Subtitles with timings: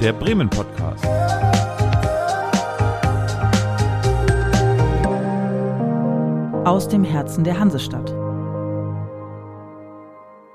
[0.00, 1.04] der Bremen Podcast.
[6.64, 8.08] Aus dem Herzen der Hansestadt.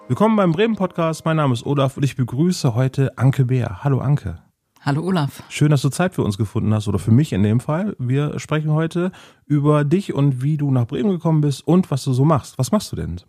[0.08, 1.26] Willkommen beim Bremen Podcast.
[1.26, 3.84] Mein Name ist Olaf und ich begrüße heute Anke Bär.
[3.84, 4.40] Hallo Anke.
[4.80, 5.44] Hallo Olaf.
[5.50, 7.98] Schön, dass du Zeit für uns gefunden hast oder für mich in dem Fall.
[8.00, 9.12] Wir sprechen heute
[9.46, 12.58] über dich und wie du nach Bremen gekommen bist und was du so machst.
[12.58, 13.20] Was machst du denn?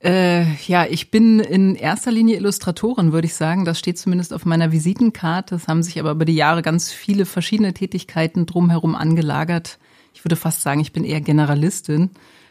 [0.00, 3.64] Äh, ja, ich bin in erster Linie Illustratorin, würde ich sagen.
[3.64, 5.56] Das steht zumindest auf meiner Visitenkarte.
[5.56, 9.78] Es haben sich aber über die Jahre ganz viele verschiedene Tätigkeiten drumherum angelagert.
[10.14, 12.10] Ich würde fast sagen, ich bin eher Generalistin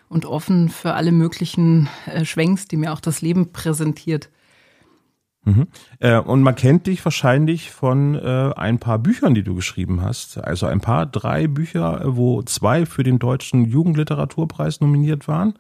[0.10, 4.30] und offen für alle möglichen äh, Schwenks, die mir auch das Leben präsentiert.
[5.46, 5.68] Mhm.
[6.00, 10.38] Äh, und man kennt dich wahrscheinlich von äh, ein paar Büchern, die du geschrieben hast.
[10.38, 15.54] Also ein paar, drei Bücher, wo zwei für den Deutschen Jugendliteraturpreis nominiert waren.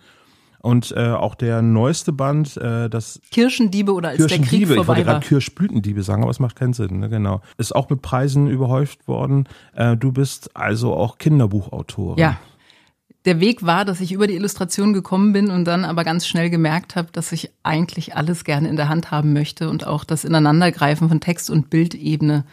[0.67, 4.81] Und äh, auch der neueste Band, äh, das Kirchendiebe oder als Kirchendiebe, der Krieg vorbei
[4.81, 5.25] ich wollte gerade.
[5.25, 7.07] Kirschblütendiebe sagen, aber es macht keinen Sinn, ne?
[7.07, 7.39] genau.
[7.57, 9.47] Ist auch mit Preisen überhäuft worden.
[9.75, 12.19] Äh, du bist also auch Kinderbuchautorin.
[12.19, 12.37] Ja.
[13.23, 16.49] Der Weg war, dass ich über die Illustration gekommen bin und dann aber ganz schnell
[16.49, 20.25] gemerkt habe, dass ich eigentlich alles gerne in der Hand haben möchte und auch das
[20.25, 22.43] Ineinandergreifen von Text und Bildebene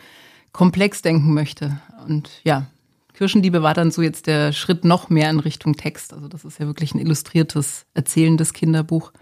[0.52, 1.80] komplex denken möchte.
[2.06, 2.66] Und ja,
[3.14, 6.12] Kirschendiebe war dann so jetzt der Schritt noch mehr in Richtung Text.
[6.12, 9.12] Also das ist ja wirklich ein illustriertes, erzählendes Kinderbuch,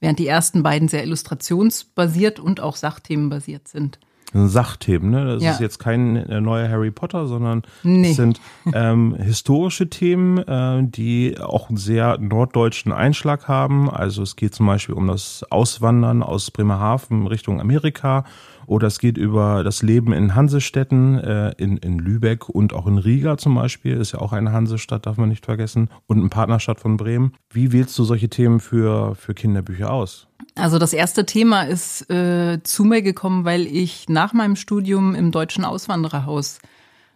[0.00, 3.98] während die ersten beiden sehr illustrationsbasiert und auch sachthemenbasiert sind.
[4.32, 5.24] Sachthemen, ne?
[5.24, 5.50] Das Ja.
[5.50, 8.10] ist jetzt kein äh, neuer Harry Potter, sondern Nee.
[8.10, 8.40] es sind
[8.72, 13.90] ähm, historische Themen, äh, die auch einen sehr norddeutschen Einschlag haben.
[13.90, 18.24] Also es geht zum Beispiel um das Auswandern aus Bremerhaven Richtung Amerika
[18.70, 22.98] oder es geht über das Leben in Hansestädten, äh, in, in Lübeck und auch in
[22.98, 26.78] Riga zum Beispiel, ist ja auch eine Hansestadt, darf man nicht vergessen, und eine Partnerstadt
[26.78, 27.32] von Bremen.
[27.52, 30.28] Wie wählst du solche Themen für, für Kinderbücher aus?
[30.54, 35.32] Also das erste Thema ist äh, zu mir gekommen, weil ich nach meinem Studium im
[35.32, 36.60] Deutschen Auswandererhaus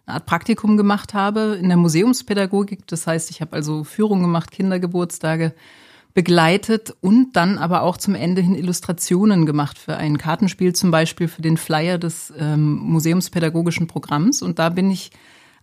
[0.07, 2.85] eine Art Praktikum gemacht habe in der Museumspädagogik.
[2.87, 5.53] Das heißt, ich habe also Führung gemacht, Kindergeburtstage
[6.15, 11.27] begleitet und dann aber auch zum Ende hin Illustrationen gemacht für ein Kartenspiel, zum Beispiel
[11.27, 14.41] für den Flyer des ähm, Museumspädagogischen Programms.
[14.41, 15.11] Und da bin ich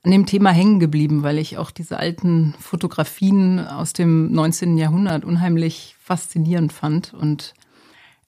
[0.04, 4.76] an dem Thema hängen geblieben, weil ich auch diese alten Fotografien aus dem 19.
[4.76, 7.54] Jahrhundert unheimlich faszinierend fand und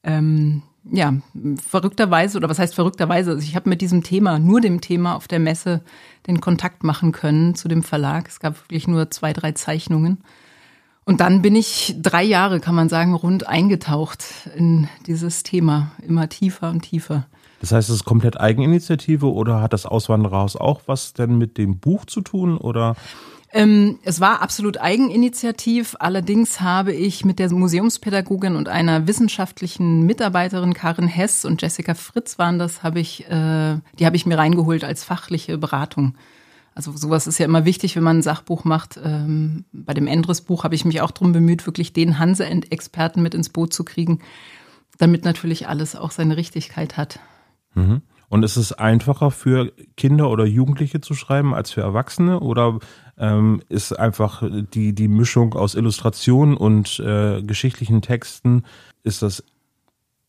[0.03, 1.15] ähm, ja,
[1.56, 5.29] verrückterweise, oder was heißt verrückterweise, also ich habe mit diesem Thema, nur dem Thema auf
[5.29, 5.83] der Messe
[6.27, 8.29] den Kontakt machen können zu dem Verlag.
[8.29, 10.23] Es gab wirklich nur zwei, drei Zeichnungen.
[11.04, 14.25] Und dann bin ich drei Jahre, kann man sagen, rund eingetaucht
[14.56, 17.26] in dieses Thema, immer tiefer und tiefer.
[17.60, 21.78] Das heißt, es ist komplett Eigeninitiative oder hat das Auswandererhaus auch was denn mit dem
[21.78, 22.94] Buch zu tun oder?
[23.53, 25.94] Ähm, es war absolut Eigeninitiativ.
[26.00, 32.38] Allerdings habe ich mit der Museumspädagogin und einer wissenschaftlichen Mitarbeiterin, Karin Hess und Jessica Fritz
[32.38, 36.16] waren das, habe ich, äh, die habe ich mir reingeholt als fachliche Beratung.
[36.75, 38.99] Also sowas ist ja immer wichtig, wenn man ein Sachbuch macht.
[39.03, 43.49] Ähm, bei dem Endres-Buch habe ich mich auch drum bemüht, wirklich den Hanse-Experten mit ins
[43.49, 44.21] Boot zu kriegen,
[44.99, 47.21] damit natürlich alles auch seine Richtigkeit hat.
[47.75, 48.03] Mhm.
[48.29, 52.41] Und ist es einfacher für Kinder oder Jugendliche zu schreiben als für Erwachsene?
[52.41, 52.81] Oder
[53.17, 54.43] ähm, ist einfach
[54.73, 58.65] die, die Mischung aus Illustrationen und äh, geschichtlichen Texten,
[59.05, 59.45] ist das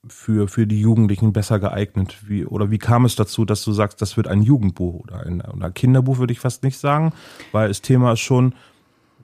[0.08, 2.18] für, für die Jugendlichen besser geeignet?
[2.28, 5.42] Wie, oder wie kam es dazu, dass du sagst, das wird ein Jugendbuch oder ein,
[5.42, 7.14] oder ein Kinderbuch, würde ich fast nicht sagen,
[7.52, 8.54] weil das Thema ist schon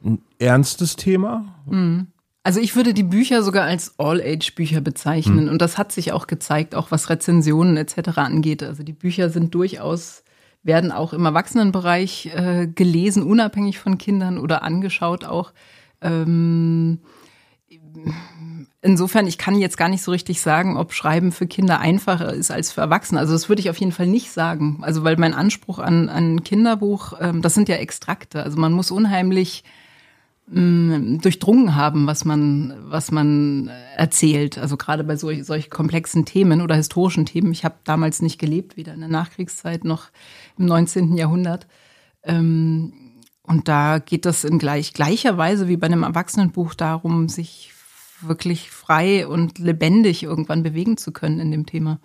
[0.04, 1.56] ein ernstes Thema.
[2.44, 5.48] Also ich würde die Bücher sogar als All-Age-Bücher bezeichnen.
[5.50, 8.18] Und das hat sich auch gezeigt, auch was Rezensionen etc.
[8.18, 8.64] angeht.
[8.64, 10.24] Also die Bücher sind durchaus,
[10.64, 15.54] werden auch im Erwachsenenbereich äh, gelesen, unabhängig von Kindern oder angeschaut auch.
[16.02, 17.00] Ähm,
[18.82, 22.52] insofern, ich kann jetzt gar nicht so richtig sagen, ob Schreiben für Kinder einfacher ist
[22.52, 23.20] als für Erwachsene.
[23.20, 24.80] Also das würde ich auf jeden Fall nicht sagen.
[24.82, 28.44] Also weil mein Anspruch an ein Kinderbuch, ähm, das sind ja Extrakte.
[28.44, 29.64] Also man muss unheimlich
[30.54, 34.58] durchdrungen haben, was man, was man erzählt.
[34.58, 37.54] Also gerade bei solch, solch komplexen Themen oder historischen Themen.
[37.54, 40.10] Ich habe damals nicht gelebt, weder in der Nachkriegszeit noch
[40.58, 41.16] im 19.
[41.16, 41.68] Jahrhundert.
[42.24, 42.92] Ähm,
[43.44, 47.72] und da geht es in gleich, gleicher Weise wie bei einem Erwachsenenbuch darum, sich
[48.28, 52.00] wirklich frei und lebendig irgendwann bewegen zu können in dem Thema.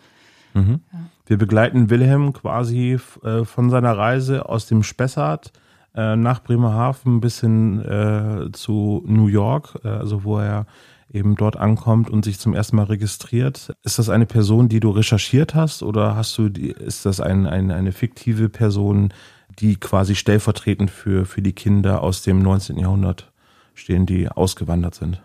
[1.27, 5.53] Wir begleiten Wilhelm quasi äh, von seiner Reise aus dem Spessart
[5.95, 10.67] äh, nach Bremerhaven bis hin äh, zu New York, äh, also wo er
[11.13, 13.75] eben dort ankommt und sich zum ersten Mal registriert.
[13.83, 17.47] Ist das eine Person, die du recherchiert hast oder hast du die, ist das ein,
[17.47, 19.13] ein, eine fiktive Person,
[19.59, 22.79] die quasi stellvertretend für, für die Kinder aus dem 19.
[22.79, 23.31] Jahrhundert
[23.75, 25.21] stehen, die ausgewandert sind?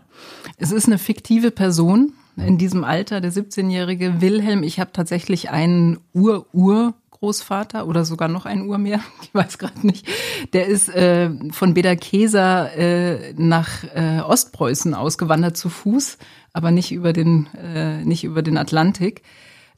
[0.58, 4.64] Es ist eine fiktive Person in diesem Alter, der 17-jährige Wilhelm.
[4.64, 9.86] Ich habe tatsächlich einen Ur-Ur Urgroßvater oder sogar noch ein Ur mehr, ich weiß gerade
[9.86, 10.08] nicht,
[10.54, 16.18] der ist äh, von Bederkesa äh, nach äh, Ostpreußen ausgewandert zu Fuß,
[16.54, 19.22] aber nicht über den, äh, nicht über den Atlantik.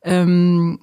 [0.03, 0.79] Ähm,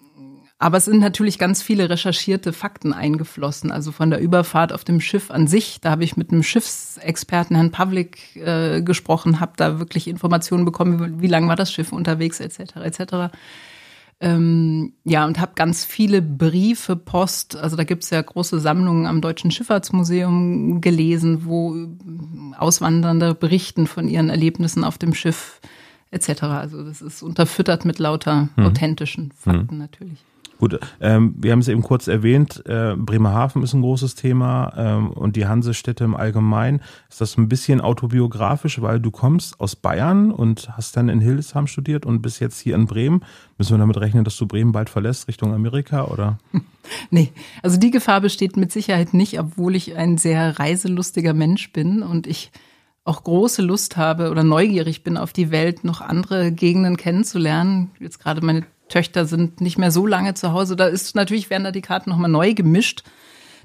[0.63, 3.73] aber es sind natürlich ganz viele recherchierte Fakten eingeflossen.
[3.73, 7.57] Also von der Überfahrt auf dem Schiff an sich, da habe ich mit einem Schiffsexperten,
[7.57, 11.93] Herrn Pavlik, äh, gesprochen, habe da wirklich Informationen bekommen, wie, wie lang war das Schiff
[11.93, 12.77] unterwegs, etc.
[12.77, 13.33] etc.
[14.21, 19.23] Ähm, ja, und habe ganz viele Briefe, Post, also da gibt's ja große Sammlungen am
[19.23, 21.75] Deutschen Schifffahrtsmuseum gelesen, wo
[22.59, 25.63] Auswandernde berichten von ihren Erlebnissen auf dem Schiff
[26.11, 26.43] etc.
[26.43, 28.67] Also das ist unterfüttert mit lauter mhm.
[28.67, 29.81] authentischen Fakten mhm.
[29.81, 30.19] natürlich.
[30.61, 35.11] Gut, ähm, wir haben es eben kurz erwähnt, äh, Bremerhaven ist ein großes Thema ähm,
[35.11, 36.83] und die Hansestädte im Allgemeinen.
[37.09, 41.67] Ist das ein bisschen autobiografisch, weil du kommst aus Bayern und hast dann in Hildesheim
[41.67, 43.25] studiert und bist jetzt hier in Bremen.
[43.57, 46.39] Müssen wir damit rechnen, dass du Bremen bald verlässt Richtung Amerika oder?
[47.11, 47.31] Nee,
[47.63, 52.27] also die Gefahr besteht mit Sicherheit nicht, obwohl ich ein sehr reiselustiger Mensch bin und
[52.27, 52.51] ich
[53.05, 57.93] auch große Lust habe oder neugierig bin auf die Welt, noch andere Gegenden kennenzulernen.
[58.01, 60.77] Jetzt gerade meine Töchter sind nicht mehr so lange zu Hause.
[60.77, 63.05] Da ist natürlich, werden da die Karten nochmal neu gemischt.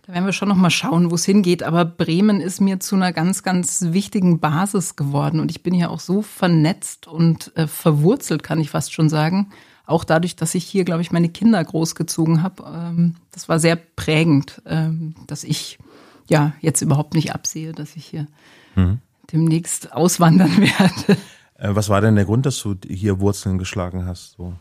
[0.06, 1.64] Da werden wir schon nochmal schauen, wo es hingeht.
[1.64, 5.40] Aber Bremen ist mir zu einer ganz, ganz wichtigen Basis geworden.
[5.40, 9.50] Und ich bin hier auch so vernetzt und äh, verwurzelt, kann ich fast schon sagen.
[9.88, 12.64] Auch dadurch, dass ich hier, glaube ich, meine Kinder großgezogen habe.
[12.72, 15.80] Ähm, das war sehr prägend, ähm, dass ich
[16.28, 18.28] ja jetzt überhaupt nicht absehe, dass ich hier
[18.76, 19.00] mhm.
[19.32, 21.20] demnächst auswandern werde.
[21.58, 24.36] Äh, was war denn der Grund, dass du hier Wurzeln geschlagen hast?
[24.38, 24.54] So?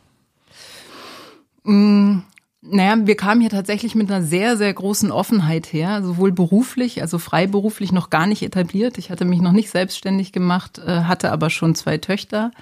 [1.65, 2.21] Mm,
[2.63, 7.19] naja, wir kamen hier tatsächlich mit einer sehr, sehr großen Offenheit her, sowohl beruflich, also
[7.19, 8.97] freiberuflich noch gar nicht etabliert.
[8.97, 12.53] Ich hatte mich noch nicht selbstständig gemacht, äh, hatte aber schon zwei Töchter,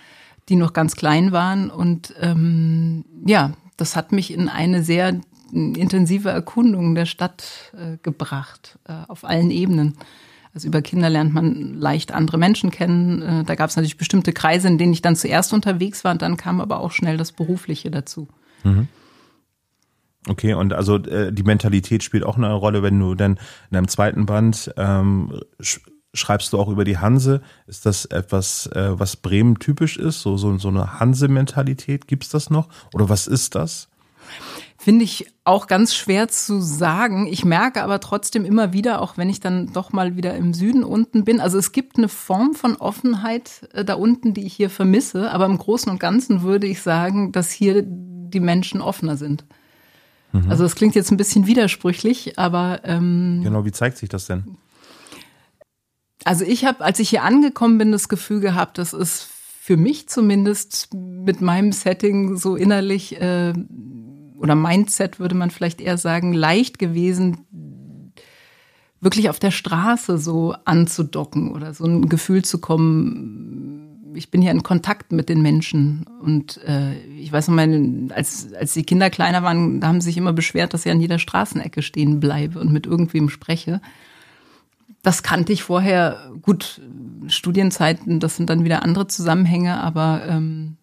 [0.48, 1.70] die noch ganz klein waren.
[1.70, 5.20] Und ähm, ja, das hat mich in eine sehr
[5.52, 9.96] intensive Erkundung der Stadt äh, gebracht, äh, auf allen Ebenen.
[10.54, 13.22] Also über Kinder lernt man leicht andere Menschen kennen.
[13.22, 16.22] Äh, da gab es natürlich bestimmte Kreise, in denen ich dann zuerst unterwegs war, und
[16.22, 18.28] dann kam aber auch schnell das Berufliche dazu.
[18.64, 18.88] Mhm.
[20.28, 23.88] Okay, und also äh, die Mentalität spielt auch eine Rolle, wenn du dann in deinem
[23.88, 25.80] zweiten Band ähm, sch
[26.14, 27.40] schreibst du auch über die Hanse.
[27.66, 30.20] Ist das etwas, äh, was Bremen typisch ist?
[30.20, 32.06] So, so, so eine Hanse-Mentalität?
[32.06, 32.68] Gibt's das noch?
[32.92, 33.88] Oder was ist das?
[34.76, 37.26] Finde ich auch ganz schwer zu sagen.
[37.26, 40.84] Ich merke aber trotzdem immer wieder, auch wenn ich dann doch mal wieder im Süden
[40.84, 41.40] unten bin.
[41.40, 45.30] Also es gibt eine Form von Offenheit äh, da unten, die ich hier vermisse.
[45.30, 47.86] Aber im Großen und Ganzen würde ich sagen, dass hier
[48.34, 49.44] die Menschen offener sind.
[50.32, 50.50] Mhm.
[50.50, 54.56] Also das klingt jetzt ein bisschen widersprüchlich, aber ähm, genau, wie zeigt sich das denn?
[56.24, 59.28] Also ich habe, als ich hier angekommen bin, das Gefühl gehabt, das ist
[59.60, 63.52] für mich zumindest mit meinem Setting so innerlich äh,
[64.38, 67.46] oder Mindset würde man vielleicht eher sagen, leicht gewesen,
[69.00, 74.50] wirklich auf der Straße so anzudocken oder so ein Gefühl zu kommen, ich bin hier
[74.50, 76.06] in Kontakt mit den Menschen.
[76.20, 80.06] Und äh, ich weiß noch mal, als, als die Kinder kleiner waren, da haben sie
[80.06, 83.80] sich immer beschwert, dass ich an jeder Straßenecke stehen bleibe und mit irgendwem spreche.
[85.02, 86.30] Das kannte ich vorher.
[86.42, 86.80] Gut,
[87.26, 90.76] Studienzeiten, das sind dann wieder andere Zusammenhänge, aber ähm,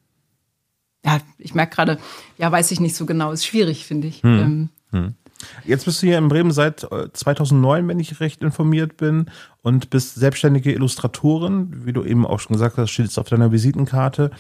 [1.06, 1.98] ja, ich merke gerade,
[2.38, 4.24] ja, weiß ich nicht so genau, ist schwierig, finde ich.
[4.24, 4.40] Hm.
[4.40, 5.16] Ähm, hm.
[5.64, 9.28] Jetzt bist du hier in Bremen seit 2009, äh, wenn ich recht informiert bin,
[9.62, 13.52] und bist selbstständige Illustratorin, wie du eben auch schon gesagt hast, steht jetzt auf deiner
[13.52, 14.32] Visitenkarte.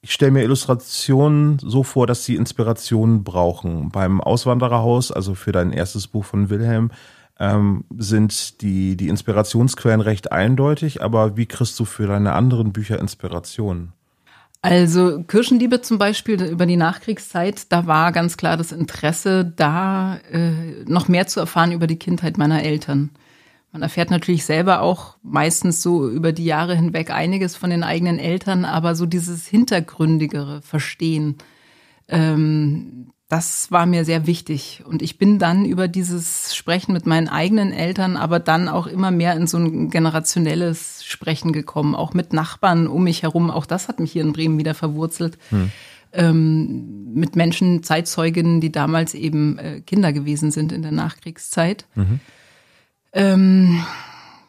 [0.00, 3.90] Ich stelle mir Illustrationen so vor, dass sie Inspiration brauchen.
[3.90, 6.90] Beim Auswandererhaus, also für dein erstes Buch von Wilhelm,
[7.38, 12.98] ähm, sind die, die Inspirationsquellen recht eindeutig, aber wie kriegst du für deine anderen Bücher
[12.98, 13.92] Inspiration?
[14.64, 20.84] Also Kirchenliebe zum Beispiel über die Nachkriegszeit, da war ganz klar das Interesse da, äh,
[20.86, 23.10] noch mehr zu erfahren über die Kindheit meiner Eltern.
[23.72, 28.20] Man erfährt natürlich selber auch meistens so über die Jahre hinweg einiges von den eigenen
[28.20, 31.38] Eltern, aber so dieses hintergründigere Verstehen,
[32.08, 34.82] ähm, das war mir sehr wichtig.
[34.84, 39.10] Und ich bin dann über dieses Sprechen mit meinen eigenen Eltern, aber dann auch immer
[39.10, 43.50] mehr in so ein generationelles Sprechen gekommen, auch mit Nachbarn um mich herum.
[43.50, 45.38] Auch das hat mich hier in Bremen wieder verwurzelt.
[45.48, 45.70] Hm.
[46.12, 51.86] Ähm, mit Menschen, Zeitzeuginnen, die damals eben äh, Kinder gewesen sind in der Nachkriegszeit.
[51.94, 52.20] Mhm.
[53.14, 53.82] Ähm,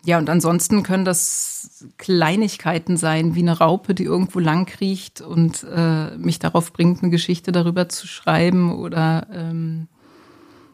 [0.06, 5.66] ja, und ansonsten können das Kleinigkeiten sein, wie eine Raupe, die irgendwo lang kriecht und
[5.74, 9.88] äh, mich darauf bringt, eine Geschichte darüber zu schreiben oder ähm,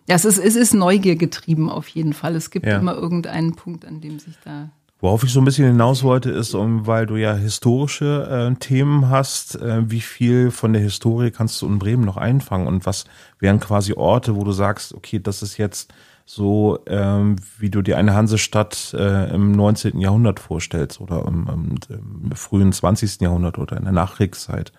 [0.07, 2.35] ja, es ist, es ist Neugier getrieben auf jeden Fall.
[2.35, 2.79] Es gibt ja.
[2.79, 4.71] immer irgendeinen Punkt, an dem sich da
[5.01, 9.09] Worauf ich so ein bisschen hinaus wollte, ist, um, weil du ja historische äh, Themen
[9.09, 13.05] hast, äh, wie viel von der Historie kannst du in Bremen noch einfangen und was
[13.39, 15.93] wären quasi Orte, wo du sagst, okay, das ist jetzt
[16.31, 19.99] so, ähm, wie du dir eine Hansestadt äh, im 19.
[19.99, 23.21] Jahrhundert vorstellst oder im, im, im frühen 20.
[23.21, 24.71] Jahrhundert oder in der Nachkriegszeit.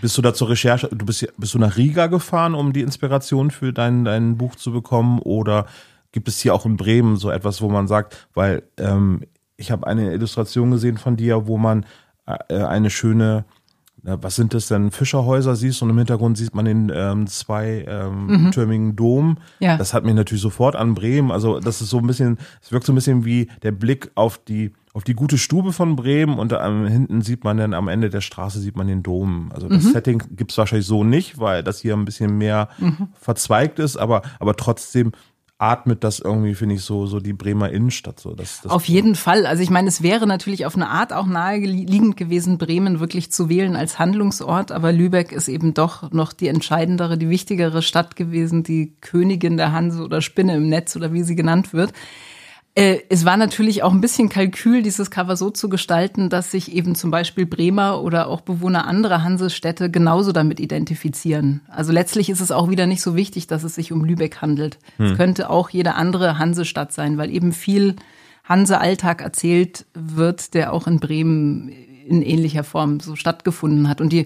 [0.00, 3.52] Bist du da zur Recherche, du bist, bist du nach Riga gefahren, um die Inspiration
[3.52, 5.66] für dein, dein Buch zu bekommen oder
[6.10, 9.20] gibt es hier auch in Bremen so etwas, wo man sagt, weil ähm,
[9.56, 11.86] ich habe eine Illustration gesehen von dir, wo man
[12.26, 13.44] äh, eine schöne,
[14.02, 18.26] was sind das denn, Fischerhäuser siehst und im Hintergrund sieht man den ähm, zwei ähm,
[18.26, 18.50] mhm.
[18.50, 19.38] türmigen Dom.
[19.60, 19.76] Ja.
[19.76, 21.30] Das hat mich natürlich sofort an Bremen.
[21.30, 24.38] Also das ist so ein bisschen, es wirkt so ein bisschen wie der Blick auf
[24.38, 28.10] die auf die gute Stube von Bremen und da hinten sieht man dann am Ende
[28.10, 29.50] der Straße sieht man den Dom.
[29.54, 29.92] Also das mhm.
[29.92, 33.08] Setting gibt's wahrscheinlich so nicht, weil das hier ein bisschen mehr mhm.
[33.18, 35.12] verzweigt ist, aber, aber trotzdem
[35.62, 38.18] atmet das irgendwie, finde ich, so, so die Bremer Innenstadt.
[38.18, 38.34] So.
[38.34, 39.46] Das, das auf jeden Fall.
[39.46, 43.48] Also ich meine, es wäre natürlich auf eine Art auch naheliegend gewesen, Bremen wirklich zu
[43.48, 48.64] wählen als Handlungsort, aber Lübeck ist eben doch noch die entscheidendere, die wichtigere Stadt gewesen,
[48.64, 51.92] die Königin der Hanse oder Spinne im Netz oder wie sie genannt wird.
[52.74, 56.72] Äh, es war natürlich auch ein bisschen Kalkül, dieses Cover so zu gestalten, dass sich
[56.72, 61.60] eben zum Beispiel Bremer oder auch Bewohner anderer Hansestädte genauso damit identifizieren.
[61.68, 64.78] Also letztlich ist es auch wieder nicht so wichtig, dass es sich um Lübeck handelt.
[64.96, 65.06] Hm.
[65.06, 67.96] Es könnte auch jede andere Hansestadt sein, weil eben viel
[68.44, 74.00] Hanse-Alltag erzählt wird, der auch in Bremen in ähnlicher Form so stattgefunden hat.
[74.00, 74.24] Und die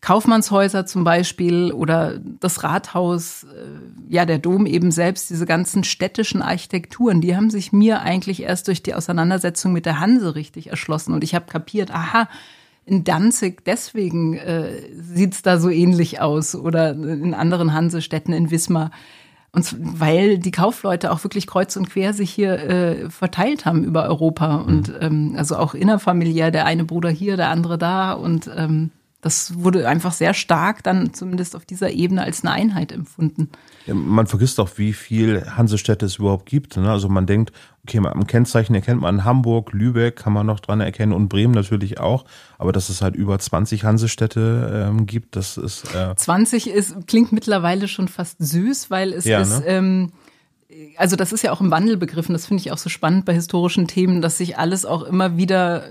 [0.00, 6.40] Kaufmannshäuser zum Beispiel oder das Rathaus, äh, ja, der Dom eben selbst, diese ganzen städtischen
[6.40, 11.14] Architekturen, die haben sich mir eigentlich erst durch die Auseinandersetzung mit der Hanse richtig erschlossen.
[11.14, 12.28] Und ich habe kapiert, aha,
[12.86, 18.92] in Danzig, deswegen äh, sieht's da so ähnlich aus oder in anderen Hansestädten in Wismar.
[19.50, 24.04] Und weil die Kaufleute auch wirklich kreuz und quer sich hier äh, verteilt haben über
[24.04, 24.96] Europa und mhm.
[25.00, 28.90] ähm, also auch innerfamiliär, der eine Bruder hier, der andere da und ähm,
[29.28, 33.50] das wurde einfach sehr stark dann zumindest auf dieser Ebene als eine Einheit empfunden.
[33.84, 36.78] Ja, man vergisst auch, wie viel Hansestädte es überhaupt gibt.
[36.78, 36.90] Ne?
[36.90, 37.52] Also man denkt,
[37.84, 42.00] okay, am Kennzeichen erkennt man Hamburg, Lübeck kann man noch dran erkennen und Bremen natürlich
[42.00, 42.24] auch.
[42.56, 45.94] Aber dass es halt über 20 Hansestädte ähm, gibt, das ist.
[45.94, 49.60] Äh 20 ist, klingt mittlerweile schon fast süß, weil es ja, ist.
[49.60, 49.66] Ne?
[49.66, 50.12] Ähm,
[50.96, 52.32] also das ist ja auch im Wandel begriffen.
[52.32, 55.82] Das finde ich auch so spannend bei historischen Themen, dass sich alles auch immer wieder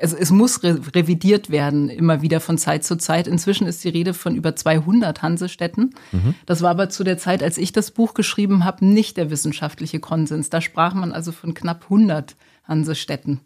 [0.00, 3.26] es, es muss re revidiert werden, immer wieder von Zeit zu Zeit.
[3.26, 5.94] Inzwischen ist die Rede von über 200 Hansestädten.
[6.12, 6.34] Mhm.
[6.46, 10.00] Das war aber zu der Zeit, als ich das Buch geschrieben habe, nicht der wissenschaftliche
[10.00, 10.50] Konsens.
[10.50, 13.40] Da sprach man also von knapp 100 Hansestädten.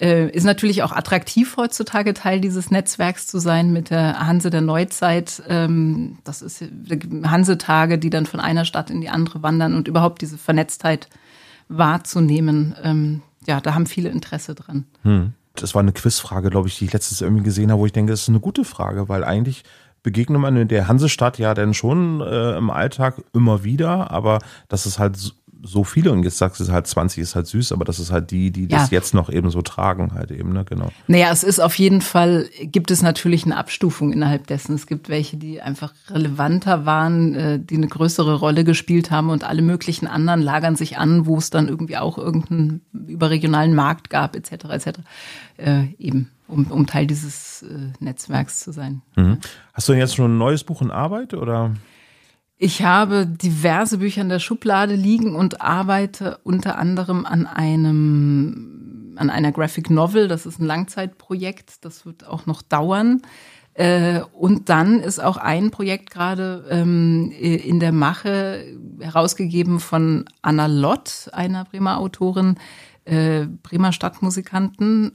[0.00, 4.62] Äh, ist natürlich auch attraktiv heutzutage Teil dieses Netzwerks zu sein mit der Hanse der
[4.62, 5.42] Neuzeit.
[5.48, 6.64] Ähm, das ist
[7.24, 11.08] Hansetage, die dann von einer Stadt in die andere wandern und überhaupt diese Vernetztheit
[11.68, 12.74] wahrzunehmen.
[12.82, 14.86] Ähm, ja, da haben viele Interesse dran.
[15.02, 17.92] Hm das war eine Quizfrage, glaube ich, die ich letztens irgendwie gesehen habe, wo ich
[17.92, 19.64] denke, das ist eine gute Frage, weil eigentlich
[20.02, 24.38] begegnet man in der Hansestadt ja dann schon äh, im Alltag immer wieder, aber
[24.68, 27.72] das ist halt so viele und jetzt sagst du es halt 20 ist halt süß,
[27.72, 28.78] aber das ist halt die, die ja.
[28.78, 30.90] das jetzt noch eben so tragen halt eben, ne, genau.
[31.06, 34.74] Naja, es ist auf jeden Fall, gibt es natürlich eine Abstufung innerhalb dessen.
[34.74, 39.44] Es gibt welche, die einfach relevanter waren, äh, die eine größere Rolle gespielt haben und
[39.44, 44.36] alle möglichen anderen lagern sich an, wo es dann irgendwie auch irgendeinen überregionalen Markt gab,
[44.36, 45.00] etc., etc.,
[45.56, 46.30] äh, eben.
[46.48, 49.02] Um, um Teil dieses äh, Netzwerks zu sein.
[49.14, 49.38] Mhm.
[49.72, 51.76] Hast du jetzt schon ein neues Buch in Arbeit oder?
[52.62, 59.30] Ich habe diverse Bücher in der Schublade liegen und arbeite unter anderem an einem, an
[59.30, 60.28] einer Graphic Novel.
[60.28, 61.86] Das ist ein Langzeitprojekt.
[61.86, 63.22] Das wird auch noch dauern.
[63.72, 68.66] Äh, und dann ist auch ein Projekt gerade ähm, in der Mache,
[69.00, 72.56] herausgegeben von Anna Lott, einer Bremer Autorin,
[73.10, 75.12] äh, Bremer Stadtmusikanten,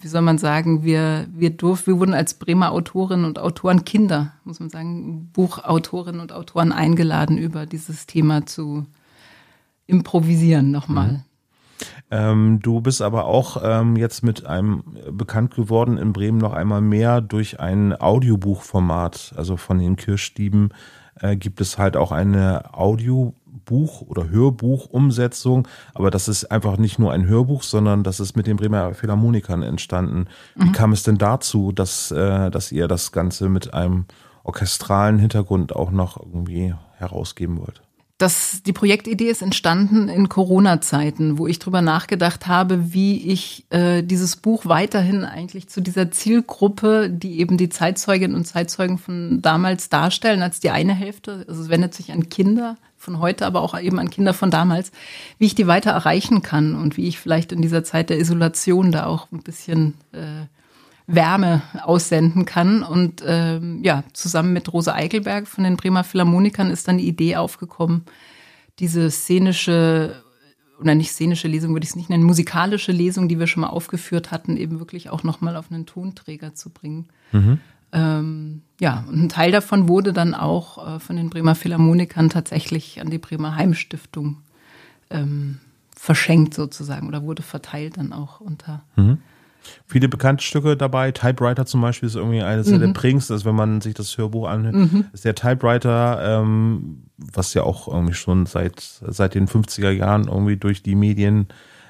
[0.00, 4.32] wie soll man sagen, wir, wir durften, wir wurden als Bremer Autorinnen und Autoren Kinder,
[4.44, 8.86] muss man sagen, Buchautorinnen und Autoren eingeladen, über dieses Thema zu
[9.86, 11.12] improvisieren nochmal.
[11.12, 11.22] Mhm.
[12.10, 16.80] Ähm, du bist aber auch ähm, jetzt mit einem bekannt geworden in Bremen noch einmal
[16.80, 20.70] mehr durch ein Audiobuchformat, also von den Kirschdieben
[21.20, 26.98] äh, gibt es halt auch eine Audio Buch- oder Hörbuch-Umsetzung, aber das ist einfach nicht
[26.98, 30.26] nur ein Hörbuch, sondern das ist mit den Bremer Philharmonikern entstanden.
[30.54, 30.72] Wie mhm.
[30.72, 34.06] kam es denn dazu, dass, äh, dass ihr das Ganze mit einem
[34.42, 37.82] orchestralen Hintergrund auch noch irgendwie herausgeben wollt?
[38.18, 44.02] das, die Projektidee ist entstanden in Corona-Zeiten, wo ich drüber nachgedacht habe, wie ich äh,
[44.02, 49.88] dieses Buch weiterhin eigentlich zu dieser Zielgruppe, die eben die Zeitzeuginnen und Zeitzeugen von damals
[49.88, 53.78] darstellen, als die eine Hälfte, also es wendet sich an Kinder von heute, aber auch
[53.78, 54.90] eben an Kinder von damals,
[55.38, 58.90] wie ich die weiter erreichen kann und wie ich vielleicht in dieser Zeit der Isolation
[58.90, 60.46] da auch ein bisschen äh,
[61.06, 62.82] Wärme aussenden kann.
[62.82, 67.36] Und ähm, ja, zusammen mit Rose Eichelberg von den Bremer Philharmonikern ist dann die Idee
[67.36, 68.04] aufgekommen,
[68.78, 70.22] diese szenische
[70.80, 73.68] oder nicht szenische Lesung würde ich es nicht nennen, musikalische Lesung, die wir schon mal
[73.68, 77.06] aufgeführt hatten, eben wirklich auch nochmal auf einen Tonträger zu bringen.
[77.30, 77.60] Mhm.
[77.94, 83.00] Ähm, ja, und ein Teil davon wurde dann auch äh, von den Bremer Philharmonikern tatsächlich
[83.00, 84.38] an die Bremer Heimstiftung
[85.10, 85.60] ähm,
[85.96, 89.18] verschenkt sozusagen oder wurde verteilt dann auch unter mhm.
[89.86, 91.10] Viele bekannte Stücke dabei.
[91.12, 92.80] Typewriter zum Beispiel ist irgendwie eines mhm.
[92.80, 95.06] der prägendsten, also wenn man sich das Hörbuch anhört, mhm.
[95.12, 100.56] ist der Typewriter, ähm, was ja auch irgendwie schon seit, seit den 50er Jahren irgendwie
[100.56, 101.48] durch die Medien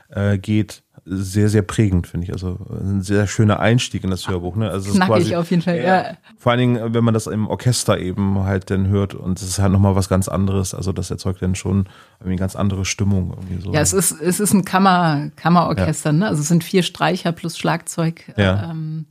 [0.08, 2.32] äh, geht, sehr, sehr prägend, finde ich.
[2.32, 4.56] Also ein sehr schöner Einstieg in das Hörbuch.
[4.56, 4.70] Ne?
[4.70, 6.16] Also Knackig quasi, auf jeden Fall, ja.
[6.38, 9.58] Vor allen Dingen, wenn man das im Orchester eben halt dann hört und es ist
[9.58, 10.72] halt nochmal was ganz anderes.
[10.72, 13.32] Also das erzeugt dann schon irgendwie eine ganz andere Stimmung.
[13.32, 13.72] Irgendwie so.
[13.72, 16.18] Ja, es ist, es ist ein Kammer, Kammerorchester, ja.
[16.18, 16.28] ne?
[16.28, 18.32] Also es sind vier Streicher plus Schlagzeug.
[18.36, 18.70] Ja.
[18.70, 19.04] Ähm,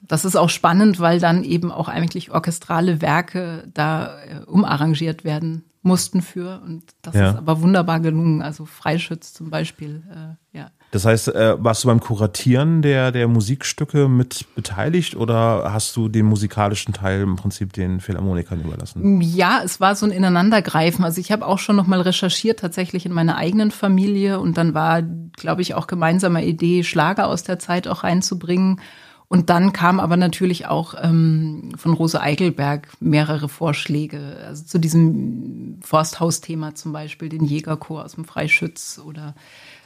[0.00, 5.64] das ist auch spannend, weil dann eben auch eigentlich orchestrale Werke da äh, umarrangiert werden
[5.82, 6.62] mussten für.
[6.64, 7.30] Und das ja.
[7.30, 8.40] ist aber wunderbar gelungen.
[8.40, 10.70] Also Freischütz zum Beispiel, äh, ja.
[10.90, 16.08] Das heißt, äh, warst du beim Kuratieren der, der Musikstücke mit beteiligt oder hast du
[16.08, 19.20] den musikalischen Teil im Prinzip den Philharmonikern überlassen?
[19.20, 21.04] Ja, es war so ein Ineinandergreifen.
[21.04, 24.40] Also ich habe auch schon nochmal recherchiert, tatsächlich in meiner eigenen Familie.
[24.40, 28.80] Und dann war, glaube ich, auch gemeinsame Idee, Schlager aus der Zeit auch reinzubringen.
[29.28, 35.78] Und dann kam aber natürlich auch ähm, von Rose Eichelberg mehrere Vorschläge, also zu diesem
[35.82, 39.36] Forsthaus-Thema zum Beispiel, den Jägerchor aus dem Freischütz oder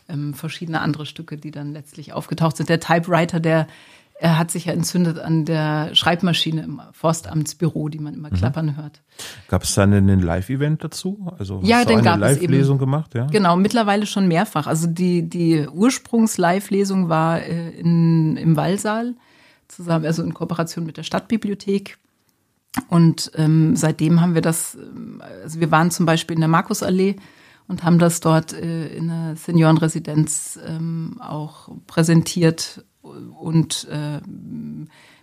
[0.08, 2.68] ähm, verschiedene andere Stücke, die dann letztlich aufgetaucht sind.
[2.68, 3.66] Der Typewriter, der
[4.16, 8.36] er hat sich ja entzündet an der Schreibmaschine im Forstamtsbüro, die man immer mhm.
[8.36, 9.02] klappern hört.
[9.48, 11.32] Gab es dann einen Live-Event dazu?
[11.36, 12.78] Also ja, den gab es eben.
[12.78, 13.26] gemacht, ja?
[13.26, 14.66] Genau, mittlerweile schon mehrfach.
[14.66, 19.14] Also die die Ursprungs-Live-Lesung war äh, in, im Wallsaal
[19.66, 21.98] zusammen, also in Kooperation mit der Stadtbibliothek.
[22.88, 27.16] Und ähm, seitdem haben wir das, ähm, also wir waren zum Beispiel in der Markusallee
[27.68, 32.84] und haben das dort äh, in einer Seniorenresidenz ähm, auch präsentiert.
[33.02, 34.20] Und äh,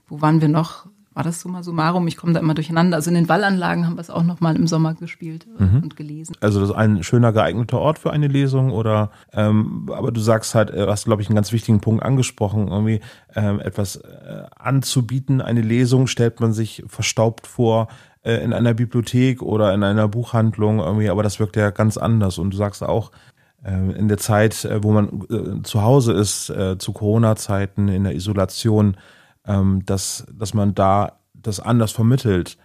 [0.07, 0.87] wo waren wir noch?
[1.13, 2.07] War das summa summarum?
[2.07, 2.95] Ich komme da immer durcheinander.
[2.95, 5.81] Also in den Wallanlagen haben wir es auch noch mal im Sommer gespielt mhm.
[5.83, 6.37] und gelesen.
[6.39, 10.55] Also das ist ein schöner geeigneter Ort für eine Lesung oder ähm, aber du sagst
[10.55, 13.01] halt, äh, hast glaube ich einen ganz wichtigen Punkt angesprochen, irgendwie
[13.35, 15.41] ähm, etwas äh, anzubieten.
[15.41, 17.89] Eine Lesung stellt man sich verstaubt vor,
[18.23, 22.37] äh, in einer Bibliothek oder in einer Buchhandlung irgendwie, aber das wirkt ja ganz anders.
[22.37, 23.11] Und du sagst auch,
[23.63, 28.97] äh, in der Zeit, äh, wo man zu Hause ist, zu Corona-Zeiten, in der Isolation,
[29.45, 32.57] ähm, dass, dass man da das anders vermittelt.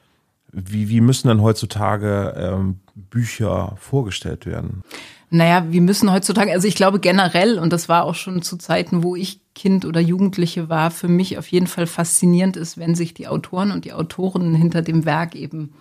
[0.52, 4.82] Wie, wie müssen dann heutzutage ähm, Bücher vorgestellt werden?
[5.30, 9.02] Naja, wir müssen heutzutage, also ich glaube generell, und das war auch schon zu Zeiten,
[9.02, 13.14] wo ich Kind oder Jugendliche war, für mich auf jeden Fall faszinierend ist, wenn sich
[13.14, 15.72] die Autoren und die Autoren hinter dem Werk eben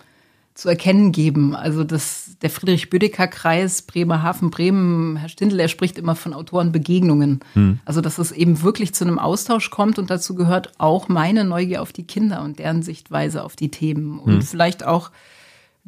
[0.56, 1.54] zu erkennen geben.
[1.54, 7.40] Also das, der Friedrich-Bödecker-Kreis, Bremerhaven, Bremen, Herr Stindl, er spricht immer von Autorenbegegnungen.
[7.52, 7.78] Hm.
[7.84, 11.82] Also dass es eben wirklich zu einem Austausch kommt und dazu gehört auch meine Neugier
[11.82, 14.42] auf die Kinder und deren Sichtweise auf die Themen und hm.
[14.42, 15.10] vielleicht auch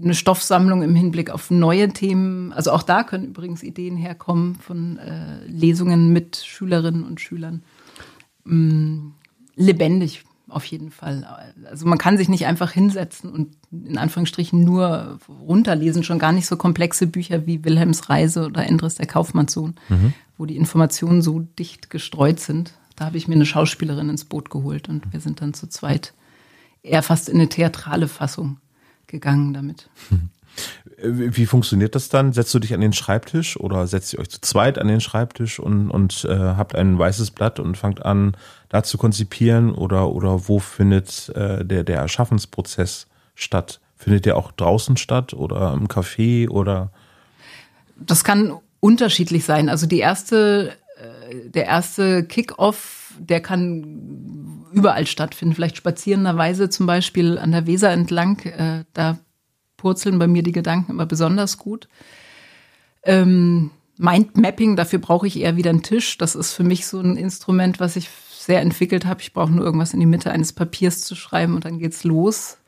[0.03, 2.53] eine Stoffsammlung im Hinblick auf neue Themen.
[2.53, 7.63] Also auch da können übrigens Ideen herkommen von äh, Lesungen mit Schülerinnen und Schülern.
[8.45, 9.09] Mm,
[9.57, 11.27] lebendig auf jeden Fall.
[11.69, 16.47] Also man kann sich nicht einfach hinsetzen und in Anführungsstrichen nur runterlesen, schon gar nicht
[16.47, 20.15] so komplexe Bücher wie Wilhelms Reise oder Endres der Kaufmannssohn, mhm.
[20.39, 22.75] wo die Informationen so dicht gestreut sind.
[22.97, 26.15] Da habe ich mir eine Schauspielerin ins Boot geholt und wir sind dann zu zweit
[26.83, 28.59] eher fast in eine theatrale Fassung
[29.09, 29.89] gegangen damit.
[31.01, 32.33] Wie funktioniert das dann?
[32.33, 35.61] Setzt du dich an den Schreibtisch oder setzt ihr euch zu zweit an den Schreibtisch
[35.61, 38.37] und, und äh, habt ein weißes Blatt und fangt an,
[38.69, 39.73] da zu konzipieren?
[39.73, 43.81] Oder, oder wo findet äh, der, der Erschaffensprozess statt?
[43.97, 46.91] Findet der auch draußen statt oder im Café oder?
[47.97, 49.69] Das kann unterschiedlich sein.
[49.69, 54.18] Also die erste, äh, der erste Kick-off, der kann
[54.79, 55.55] überall stattfinden.
[55.55, 58.39] Vielleicht spazierenderweise zum Beispiel an der Weser entlang.
[58.45, 59.19] Äh, da
[59.77, 61.89] purzeln bei mir die Gedanken immer besonders gut.
[63.03, 66.19] Ähm, Mindmapping, dafür brauche ich eher wieder einen Tisch.
[66.19, 69.21] Das ist für mich so ein Instrument, was ich sehr entwickelt habe.
[69.21, 72.59] Ich brauche nur irgendwas in die Mitte eines Papiers zu schreiben und dann geht's los.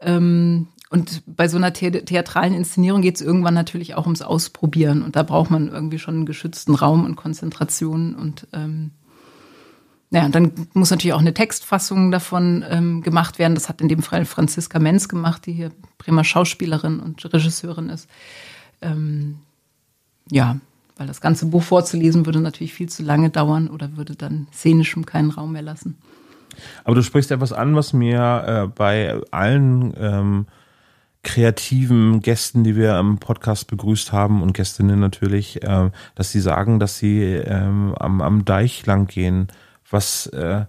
[0.00, 5.02] Ähm, Und bei so einer the theatralen Inszenierung geht es irgendwann natürlich auch ums Ausprobieren.
[5.02, 8.14] Und da braucht man irgendwie schon einen geschützten Raum und Konzentration.
[8.14, 8.90] Und ähm,
[10.12, 13.54] ja, und dann muss natürlich auch eine Textfassung davon ähm, gemacht werden.
[13.54, 18.10] Das hat in dem Fall Franziska Menz gemacht, die hier Bremer Schauspielerin und Regisseurin ist.
[18.82, 19.38] Ähm,
[20.30, 20.58] ja,
[20.98, 25.06] weil das ganze Buch vorzulesen würde natürlich viel zu lange dauern oder würde dann szenischem
[25.06, 25.96] keinen Raum mehr lassen.
[26.84, 30.46] Aber du sprichst etwas an, was mir äh, bei allen ähm,
[31.22, 36.78] kreativen Gästen, die wir im Podcast begrüßt haben und Gästinnen natürlich, äh, dass sie sagen,
[36.80, 39.48] dass sie ähm, am, am Deich lang gehen.
[39.92, 40.64] Was, äh,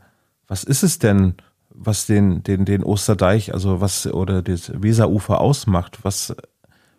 [0.47, 1.36] was ist es denn,
[1.69, 5.99] was den, den, den Osterdeich, also was oder das Weserufer ausmacht?
[6.03, 6.36] Was,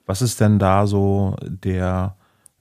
[0.06, 2.16] was ist denn da so der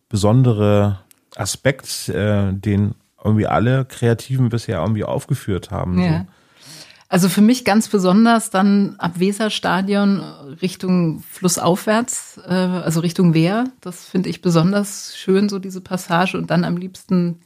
[0.10, 1.00] besondere
[1.36, 6.00] Aspekt, äh, den irgendwie alle Kreativen bisher irgendwie aufgeführt haben?
[6.00, 6.20] Ja.
[6.20, 6.26] So?
[7.14, 10.20] Also für mich ganz besonders dann ab Weserstadion
[10.64, 13.66] Richtung Flussaufwärts, äh, also Richtung Wehr.
[13.82, 16.36] Das finde ich besonders schön, so diese Passage.
[16.36, 17.40] Und dann am liebsten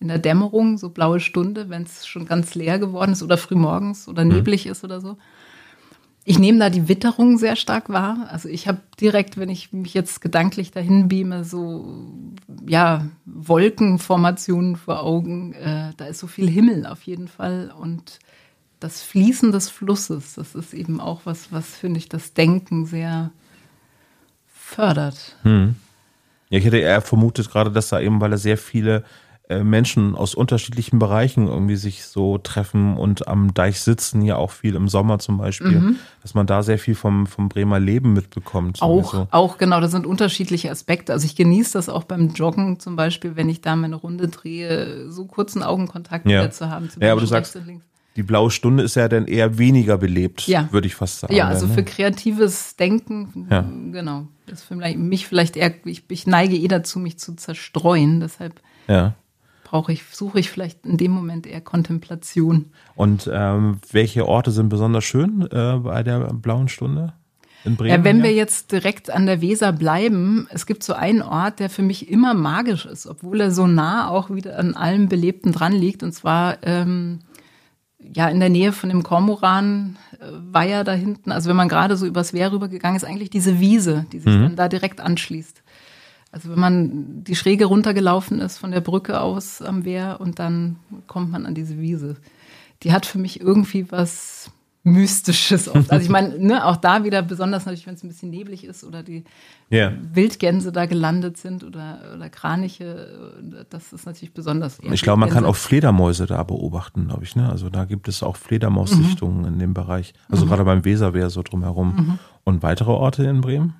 [0.00, 4.08] in der Dämmerung, so blaue Stunde, wenn es schon ganz leer geworden ist oder frühmorgens
[4.08, 4.32] oder mhm.
[4.32, 4.72] neblig mhm.
[4.72, 5.18] ist oder so.
[6.24, 8.28] Ich nehme da die Witterung sehr stark wahr.
[8.30, 12.04] Also ich habe direkt, wenn ich mich jetzt gedanklich dahin beame, so
[12.66, 15.54] ja Wolkenformationen vor Augen.
[15.54, 18.18] Äh, da ist so viel Himmel auf jeden Fall und
[18.78, 23.32] das Fließen des Flusses, das ist eben auch was, was finde ich das Denken sehr
[24.46, 25.36] fördert.
[25.42, 25.74] Hm.
[26.50, 29.04] Ja, ich hätte eher vermutet gerade, dass da eben, weil er sehr viele
[29.48, 34.74] Menschen aus unterschiedlichen Bereichen irgendwie sich so treffen und am Deich sitzen, ja auch viel
[34.74, 35.96] im Sommer zum Beispiel, mhm.
[36.22, 38.82] dass man da sehr viel vom, vom Bremer Leben mitbekommt.
[38.82, 39.28] Auch, so.
[39.30, 41.14] auch genau, das sind unterschiedliche Aspekte.
[41.14, 45.10] Also ich genieße das auch beim Joggen zum Beispiel, wenn ich da meine Runde drehe,
[45.10, 46.42] so kurzen Augenkontakt ja.
[46.42, 46.90] wieder zu haben.
[47.00, 47.58] ja, aber du sagst,
[48.16, 50.68] die blaue Stunde ist ja dann eher weniger belebt, ja.
[50.72, 51.34] würde ich fast sagen.
[51.34, 51.74] Ja, also ne?
[51.74, 53.64] für kreatives Denken, ja.
[53.92, 54.26] genau.
[54.46, 58.20] Das für mich vielleicht eher, ich, ich, neige eh dazu, mich zu zerstreuen.
[58.20, 59.14] Deshalb ja.
[59.68, 62.66] Brauche ich, suche ich vielleicht in dem Moment eher Kontemplation.
[62.94, 67.12] Und ähm, welche Orte sind besonders schön äh, bei der blauen Stunde?
[67.64, 71.20] In Bremen, ja, wenn wir jetzt direkt an der Weser bleiben, es gibt so einen
[71.20, 75.08] Ort, der für mich immer magisch ist, obwohl er so nah auch wieder an allem
[75.08, 77.18] Belebten dran liegt, und zwar ähm,
[77.98, 81.96] ja, in der Nähe von dem Kormoran äh, Weiher da hinten, also wenn man gerade
[81.96, 84.42] so übers Wehr rübergegangen ist, eigentlich diese Wiese, die sich mhm.
[84.42, 85.62] dann da direkt anschließt.
[86.30, 90.76] Also wenn man die Schräge runtergelaufen ist von der Brücke aus am Wehr und dann
[91.06, 92.16] kommt man an diese Wiese.
[92.82, 94.50] Die hat für mich irgendwie was
[94.84, 95.90] Mystisches oft.
[95.90, 98.84] Also ich meine, ne, auch da wieder besonders natürlich, wenn es ein bisschen neblig ist
[98.84, 99.24] oder die
[99.70, 99.92] yeah.
[100.12, 103.34] Wildgänse da gelandet sind oder, oder Kraniche,
[103.70, 104.78] das ist natürlich besonders.
[104.90, 107.36] Ich glaube, man kann auch Fledermäuse da beobachten, glaube ich.
[107.36, 107.48] Ne?
[107.48, 109.46] Also da gibt es auch Fledermaussichtungen mhm.
[109.46, 110.14] in dem Bereich.
[110.28, 110.50] Also mhm.
[110.50, 111.94] gerade beim Weserwehr so drumherum.
[111.94, 112.18] Mhm.
[112.44, 113.74] Und weitere Orte in Bremen?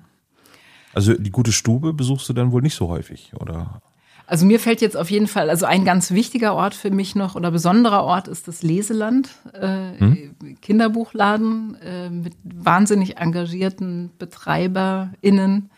[0.99, 3.81] Also die gute Stube besuchst du dann wohl nicht so häufig, oder?
[4.27, 7.35] Also mir fällt jetzt auf jeden Fall, also ein ganz wichtiger Ort für mich noch
[7.35, 10.35] oder besonderer Ort ist das Leseland, äh, hm?
[10.61, 15.69] Kinderbuchladen äh, mit wahnsinnig engagierten BetreiberInnen.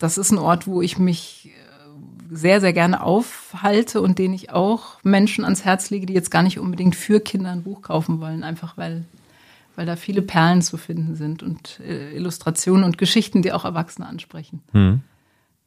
[0.00, 4.50] Das ist ein Ort, wo ich mich äh, sehr, sehr gerne aufhalte und den ich
[4.50, 8.20] auch Menschen ans Herz lege, die jetzt gar nicht unbedingt für Kinder ein Buch kaufen
[8.20, 9.04] wollen, einfach weil,
[9.76, 14.06] weil da viele Perlen zu finden sind und äh, Illustrationen und Geschichten, die auch Erwachsene
[14.06, 14.62] ansprechen.
[14.72, 15.00] Hm.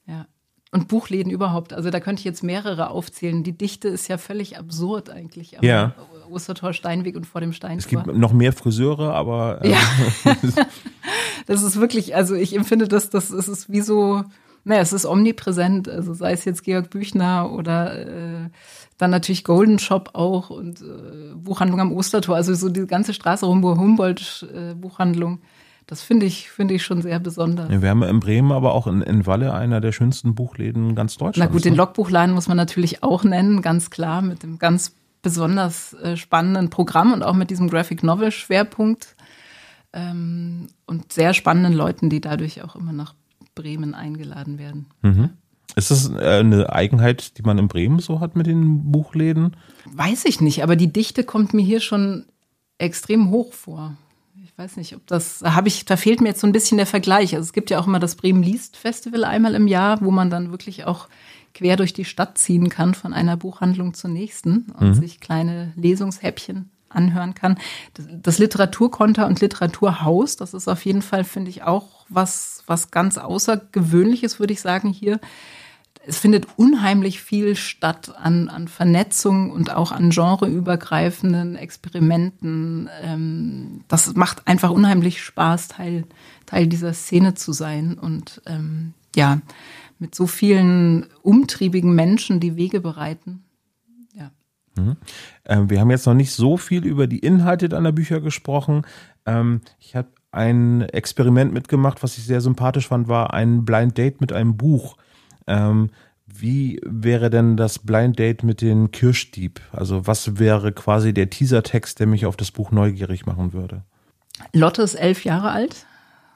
[0.08, 0.28] Ja.
[0.72, 1.74] Und Buchläden überhaupt.
[1.74, 3.44] Also da könnte ich jetzt mehrere aufzählen.
[3.44, 5.58] Die Dichte ist ja völlig absurd eigentlich.
[5.62, 5.94] ja.
[6.30, 7.78] Ostertor Steinweg und vor dem Steintor.
[7.78, 9.60] Es gibt noch mehr Friseure, aber.
[9.63, 9.78] Äh, ja.
[11.46, 14.24] das ist wirklich, also ich empfinde das, das ist wie so,
[14.65, 15.88] naja, es ist omnipräsent.
[15.88, 18.49] Also sei es jetzt Georg Büchner oder äh,
[18.97, 22.36] dann natürlich Golden Shop auch und äh, Buchhandlung am Ostertor.
[22.36, 25.39] Also so die ganze Straße rum, Humboldt äh, Buchhandlung.
[25.86, 27.69] Das finde ich, finde ich schon sehr besonders.
[27.69, 31.17] Ja, wir haben in Bremen, aber auch in, in Walle einer der schönsten Buchläden ganz
[31.17, 31.38] Deutschlands.
[31.38, 31.78] Na gut, den ne?
[31.78, 37.13] Logbuchladen muss man natürlich auch nennen, ganz klar, mit dem ganz besonders äh, spannenden Programm
[37.13, 39.15] und auch mit diesem Graphic Novel Schwerpunkt
[39.93, 43.13] ähm, und sehr spannenden Leuten, die dadurch auch immer nach
[43.56, 44.88] Bremen eingeladen werden.
[45.02, 45.30] Mhm.
[45.76, 49.58] Ist das eine Eigenheit, die man in Bremen so hat mit den Buchläden?
[49.91, 52.26] Weiß ich nicht, aber die Dichte kommt mir hier schon
[52.78, 53.96] extrem hoch vor
[54.56, 56.78] ich weiß nicht, ob das, da habe ich, da fehlt mir jetzt so ein bisschen
[56.78, 57.36] der Vergleich.
[57.36, 60.30] Also es gibt ja auch immer das Bremen Liest Festival einmal im Jahr, wo man
[60.30, 61.10] dann wirklich auch
[61.54, 64.94] quer durch die Stadt ziehen kann von einer Buchhandlung zur nächsten und mhm.
[64.94, 67.58] sich kleine Lesungshäppchen anhören kann.
[67.98, 73.17] Das Literaturkonter und Literaturhaus, das ist auf jeden Fall, finde ich, auch was, was ganz
[73.17, 75.19] Außergewöhnliches, würde ich sagen, hier.
[76.08, 82.89] es findet unheimlich viel statt an, an Vernetzung und auch an genreübergreifenden Experimenten.
[83.01, 86.06] Ähm, das macht einfach unheimlich Spaß, Teil,
[86.45, 87.97] Teil dieser Szene zu sein.
[87.97, 89.41] Und ähm, ja,
[89.99, 93.43] mit so vielen umtriebigen Menschen, die Wege bereiten.
[94.13, 94.32] Ja.
[94.75, 94.97] Mhm.
[95.45, 98.86] Ähm, wir haben jetzt noch nicht so viel über die Inhalte deiner Bücher gesprochen.
[99.25, 104.21] Ähm, ich habe ein Experiment mitgemacht, was ich sehr sympathisch fand, war ein Blind Date
[104.21, 104.98] mit einem Buch.
[105.48, 105.89] Ähm,
[106.28, 109.62] wie wäre denn das Blind Date mit den Kirschdieb?
[109.71, 113.84] Also was wäre quasi der Teasertext, der mich auf das Buch neugierig machen würde?
[114.52, 115.86] Lotte ist elf Jahre alt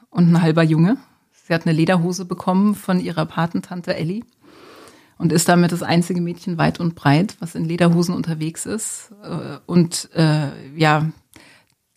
[0.08, 0.96] und ein halber Junge.
[1.32, 4.22] Sie hat eine Lederhose bekommen von ihrer Patentante Ellie
[5.18, 9.12] und ist damit das einzige Mädchen weit und breit, was in Lederhosen unterwegs ist.
[9.22, 11.10] Äh, und äh, ja,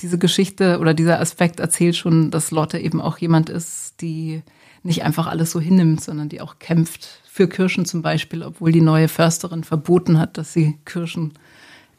[0.04, 4.44] diese Geschichte oder dieser Aspekt erzählt schon, dass Lotte eben auch jemand ist, die
[4.84, 8.82] nicht einfach alles so hinnimmt, sondern die auch kämpft für Kirschen zum Beispiel, obwohl die
[8.82, 11.34] neue Försterin verboten hat, dass sie Kirschen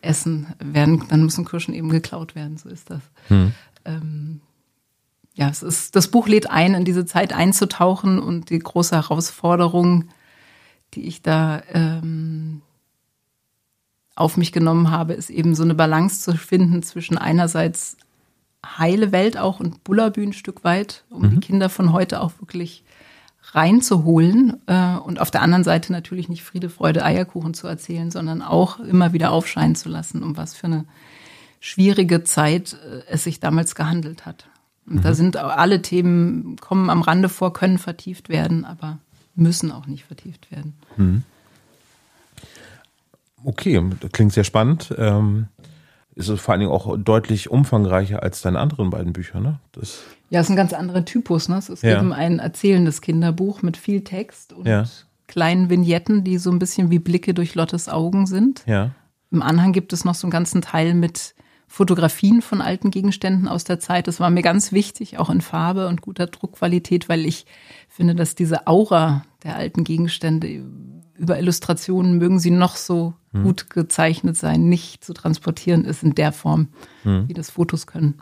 [0.02, 1.04] essen werden.
[1.08, 3.00] Dann müssen Kirschen eben geklaut werden, so ist das.
[3.28, 3.52] Hm.
[3.86, 4.40] Ähm,
[5.34, 10.10] ja, es ist, das Buch lädt ein, in diese Zeit einzutauchen und die große Herausforderung,
[10.92, 12.60] die ich da ähm,
[14.16, 17.96] auf mich genommen habe, ist eben so eine Balance zu finden zwischen einerseits
[18.64, 21.30] heile Welt auch und Bullabü ein Stück weit, um mhm.
[21.30, 22.84] die Kinder von heute auch wirklich
[23.52, 28.42] reinzuholen äh, und auf der anderen Seite natürlich nicht Friede, Freude, Eierkuchen zu erzählen, sondern
[28.42, 30.86] auch immer wieder aufscheinen zu lassen, um was für eine
[31.60, 34.46] schwierige Zeit äh, es sich damals gehandelt hat.
[34.86, 35.02] Und mhm.
[35.02, 38.98] da sind alle Themen, kommen am Rande vor, können vertieft werden, aber
[39.34, 40.74] müssen auch nicht vertieft werden.
[40.96, 41.22] Mhm.
[43.44, 44.94] Okay, das klingt sehr spannend.
[44.96, 45.48] Ähm,
[46.14, 49.58] ist es vor allen Dingen auch deutlich umfangreicher als deine anderen beiden Bücher, ne?
[49.72, 51.58] Das ja, es ist ein ganz anderer Typus, ne?
[51.58, 51.98] Es ist ja.
[51.98, 54.84] eben ein erzählendes Kinderbuch mit viel Text und ja.
[55.26, 58.62] kleinen Vignetten, die so ein bisschen wie Blicke durch Lottes Augen sind.
[58.66, 58.90] Ja.
[59.30, 61.34] Im Anhang gibt es noch so einen ganzen Teil mit
[61.66, 64.06] Fotografien von alten Gegenständen aus der Zeit.
[64.06, 67.46] Das war mir ganz wichtig, auch in Farbe und guter Druckqualität, weil ich
[67.88, 70.62] finde, dass diese Aura der alten Gegenstände
[71.16, 73.44] über Illustrationen mögen sie noch so hm.
[73.44, 76.68] gut gezeichnet sein, nicht zu transportieren ist in der Form,
[77.02, 77.28] hm.
[77.28, 78.14] wie das Fotos können.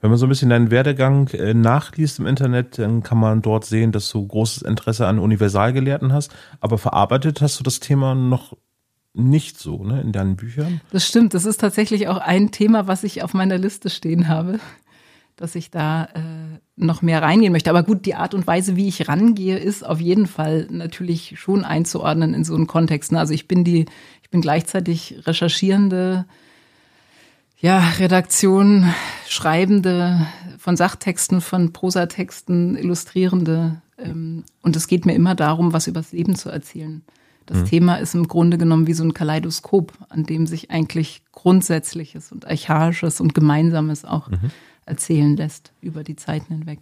[0.00, 3.66] Wenn man so ein bisschen deinen Werdegang äh, nachliest im Internet, dann kann man dort
[3.66, 8.56] sehen, dass du großes Interesse an Universalgelehrten hast, aber verarbeitet hast du das Thema noch
[9.12, 10.80] nicht so, ne, in deinen Büchern?
[10.90, 11.34] Das stimmt.
[11.34, 14.60] Das ist tatsächlich auch ein Thema, was ich auf meiner Liste stehen habe,
[15.40, 17.70] dass ich da äh, noch mehr reingehen möchte.
[17.70, 21.64] Aber gut, die Art und Weise, wie ich rangehe, ist auf jeden Fall natürlich schon
[21.64, 23.10] einzuordnen in so einen Kontext.
[23.10, 23.18] Ne?
[23.18, 23.86] Also ich bin die,
[24.22, 26.26] ich bin gleichzeitig recherchierende,
[27.58, 28.92] ja, Redaktion,
[29.26, 30.26] Schreibende
[30.58, 33.80] von Sachtexten, von Prosatexten, Illustrierende.
[33.98, 37.02] Ähm, und es geht mir immer darum, was übers Leben zu erzählen.
[37.46, 37.64] Das mhm.
[37.64, 42.46] Thema ist im Grunde genommen wie so ein Kaleidoskop, an dem sich eigentlich Grundsätzliches und
[42.46, 44.50] Archaisches und Gemeinsames auch mhm.
[44.90, 46.80] Erzählen lässt über die Zeiten hinweg.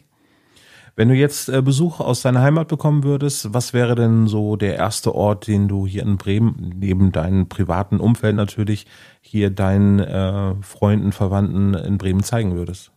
[0.98, 4.74] Wenn du jetzt äh, Besuch aus deiner Heimat bekommen würdest, was wäre denn so der
[4.74, 8.84] erste Ort, den du hier in Bremen, neben deinem privaten Umfeld natürlich,
[9.20, 12.90] hier deinen äh, Freunden, Verwandten in Bremen zeigen würdest?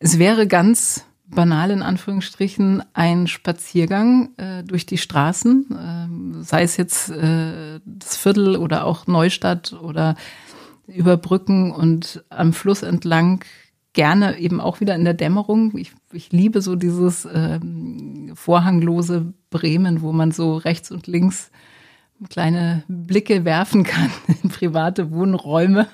[0.00, 6.76] Es wäre ganz banal in Anführungsstrichen ein Spaziergang äh, durch die Straßen, äh, sei es
[6.76, 10.16] jetzt äh, das Viertel oder auch Neustadt oder
[10.88, 13.44] über Brücken und am Fluss entlang,
[13.96, 15.76] gerne eben auch wieder in der Dämmerung.
[15.76, 21.50] Ich, ich liebe so dieses ähm, vorhanglose Bremen, wo man so rechts und links
[22.30, 24.10] kleine Blicke werfen kann
[24.42, 25.86] in private Wohnräume.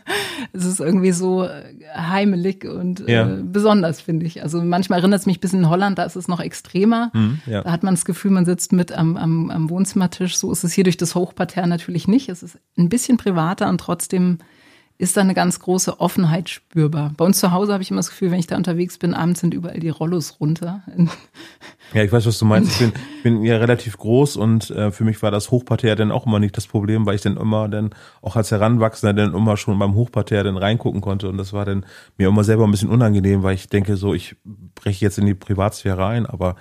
[0.53, 1.63] Es ist irgendwie so äh,
[1.97, 3.29] heimelig und äh, ja.
[3.29, 4.43] äh, besonders, finde ich.
[4.43, 7.11] Also manchmal erinnert es mich ein bisschen in Holland, da ist es noch extremer.
[7.15, 7.63] Mhm, ja.
[7.63, 10.37] Da hat man das Gefühl, man sitzt mit am, am, am Wohnzimmertisch.
[10.37, 12.29] So ist es hier durch das Hochparterre natürlich nicht.
[12.29, 14.39] Es ist ein bisschen privater und trotzdem
[14.99, 17.13] ist da eine ganz große Offenheit spürbar.
[17.17, 19.41] Bei uns zu Hause habe ich immer das Gefühl, wenn ich da unterwegs bin, abends
[19.41, 20.83] sind überall die Rollos runter.
[21.93, 22.73] Ja, ich weiß, was du meinst.
[22.73, 26.27] Ich bin, bin ja relativ groß und äh, für mich war das Hochparterre dann auch
[26.27, 27.91] immer nicht das Problem, weil ich dann immer dann
[28.23, 31.85] auch als Heranwachsender dann immer schon beim Hochparterre dann reingucken konnte und das war dann
[32.17, 34.37] mir immer selber ein bisschen unangenehm, weil ich denke so, ich
[34.75, 36.57] breche jetzt in die Privatsphäre ein, aber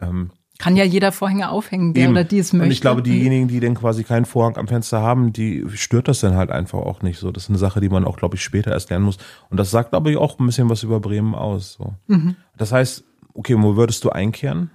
[0.00, 2.12] ähm, kann ja jeder Vorhänge aufhängen, der Eben.
[2.12, 2.66] oder die es möchte.
[2.66, 6.20] Und ich glaube, diejenigen, die dann quasi keinen Vorhang am Fenster haben, die stört das
[6.20, 7.30] dann halt einfach auch nicht so.
[7.30, 9.18] Das ist eine Sache, die man auch, glaube ich, später erst lernen muss.
[9.50, 11.74] Und das sagt aber auch ein bisschen was über Bremen aus.
[11.74, 11.94] So.
[12.06, 12.36] Mhm.
[12.56, 14.70] Das heißt, okay, wo würdest du einkehren?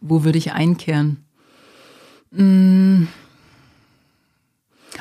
[0.00, 1.24] Wo würde ich einkehren?
[2.30, 3.04] Mm.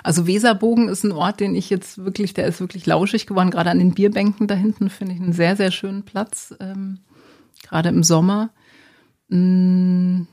[0.04, 3.50] Also Weserbogen ist ein Ort, den ich jetzt wirklich, der ist wirklich lauschig geworden.
[3.50, 6.54] Gerade an den Bierbänken da hinten finde ich einen sehr, sehr schönen Platz.
[6.60, 7.00] Ähm,
[7.64, 8.52] gerade im Sommer.
[9.30, 10.28] Hm.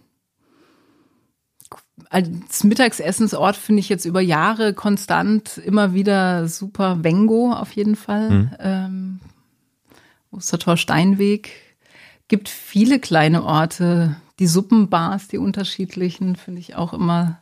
[2.10, 8.30] als Mittagsessensort finde ich jetzt über Jahre konstant immer wieder super Wengo auf jeden Fall.
[8.30, 8.50] Mhm.
[8.60, 9.20] Ähm,
[10.30, 11.50] Ostertor Steinweg.
[12.28, 14.16] Gibt viele kleine Orte.
[14.38, 17.40] Die Suppenbars, die unterschiedlichen, finde ich auch immer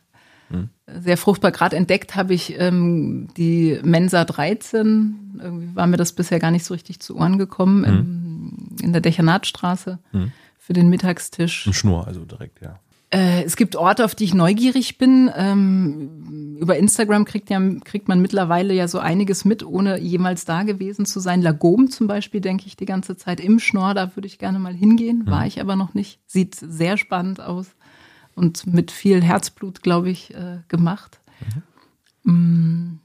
[0.50, 0.68] mhm.
[0.86, 1.52] sehr fruchtbar.
[1.52, 5.40] Gerade entdeckt habe ich ähm, die Mensa 13.
[5.42, 7.86] Irgendwie war mir das bisher gar nicht so richtig zu Ohren gekommen mhm.
[7.86, 10.32] im, in der Dechernatstraße mhm.
[10.62, 11.66] Für den Mittagstisch.
[11.66, 12.78] Ein Schnur, also direkt, ja.
[13.10, 15.28] Äh, es gibt Orte, auf die ich neugierig bin.
[15.36, 20.62] Ähm, über Instagram kriegt, ja, kriegt man mittlerweile ja so einiges mit, ohne jemals da
[20.62, 21.42] gewesen zu sein.
[21.42, 24.72] Lagom zum Beispiel, denke ich die ganze Zeit im Schnorr, da würde ich gerne mal
[24.72, 25.26] hingehen.
[25.26, 25.46] War mhm.
[25.48, 26.20] ich aber noch nicht.
[26.26, 27.66] Sieht sehr spannend aus
[28.36, 31.18] und mit viel Herzblut, glaube ich, äh, gemacht.
[32.24, 32.32] Mhm.
[32.32, 33.00] Mm.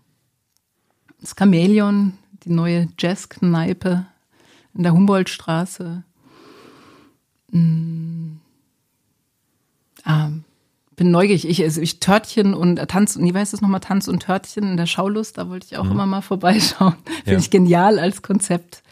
[1.20, 4.06] Das Chamäleon, die neue Jazzkneipe
[4.76, 6.04] in der Humboldtstraße.
[7.52, 8.38] Mm.
[10.04, 10.30] Ah,
[10.98, 11.48] bin neugierig.
[11.48, 14.78] Ich, also ich Törtchen und äh, Tanz, wie heißt das nochmal, Tanz und Törtchen in
[14.78, 15.92] der Schaulust, da wollte ich auch mhm.
[15.92, 16.96] immer mal vorbeischauen.
[17.06, 17.38] Finde ja.
[17.38, 18.84] ich genial als Konzept,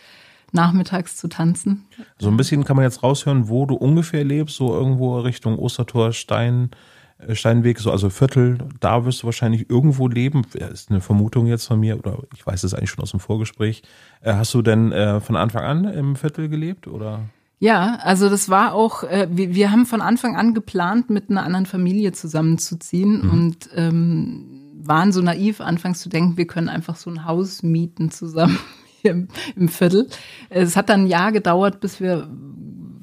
[0.52, 1.86] nachmittags zu tanzen.
[2.20, 6.14] So ein bisschen kann man jetzt raushören, wo du ungefähr lebst, so irgendwo Richtung Ostertor,
[6.14, 6.70] Stein,
[7.18, 10.44] äh, Steinweg, so also Viertel, da wirst du wahrscheinlich irgendwo leben.
[10.54, 13.20] Das ist eine Vermutung jetzt von mir, oder ich weiß es eigentlich schon aus dem
[13.20, 13.82] Vorgespräch.
[14.22, 14.92] Äh, hast du denn
[15.22, 17.22] von Anfang an im Viertel gelebt, oder?
[17.60, 21.44] Ja, also das war auch, äh, wir, wir haben von Anfang an geplant, mit einer
[21.44, 23.30] anderen Familie zusammenzuziehen mhm.
[23.32, 28.12] und ähm, waren so naiv, anfangs zu denken, wir können einfach so ein Haus mieten
[28.12, 28.60] zusammen
[29.02, 30.08] hier im, im Viertel.
[30.50, 32.30] Es hat dann ein Jahr gedauert, bis wir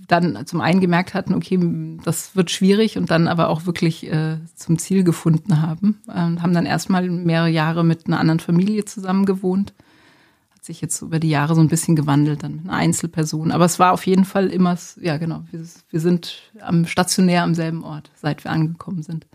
[0.06, 1.58] dann zum einen gemerkt hatten, okay,
[2.04, 6.02] das wird schwierig und dann aber auch wirklich äh, zum Ziel gefunden haben.
[6.06, 9.72] Und haben dann erstmal mehrere Jahre mit einer anderen Familie zusammen gewohnt
[10.62, 13.50] hat sich jetzt über die Jahre so ein bisschen gewandelt, dann mit einer Einzelperson.
[13.50, 17.56] Aber es war auf jeden Fall immer, ja genau, wir, wir sind am stationär am
[17.56, 19.26] selben Ort, seit wir angekommen sind.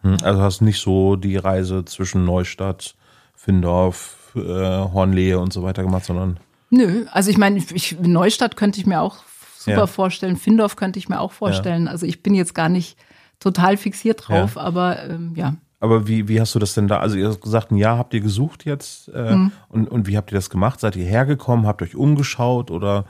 [0.00, 2.94] Hm, also hast du nicht so die Reise zwischen Neustadt,
[3.34, 6.40] Findorf, äh, Hornlehe und so weiter gemacht, sondern.
[6.70, 9.18] Nö, also ich meine, ich, Neustadt könnte ich mir auch
[9.58, 9.86] super ja.
[9.86, 11.84] vorstellen, Findorf könnte ich mir auch vorstellen.
[11.84, 11.90] Ja.
[11.90, 12.96] Also ich bin jetzt gar nicht
[13.40, 14.62] total fixiert drauf, ja.
[14.62, 15.54] aber ähm, ja.
[15.82, 17.00] Aber wie, wie hast du das denn da?
[17.00, 19.50] Also ihr habt gesagt, ein Jahr habt ihr gesucht jetzt äh, mhm.
[19.68, 20.78] und, und wie habt ihr das gemacht?
[20.78, 21.66] Seid ihr hergekommen?
[21.66, 23.04] Habt euch umgeschaut oder?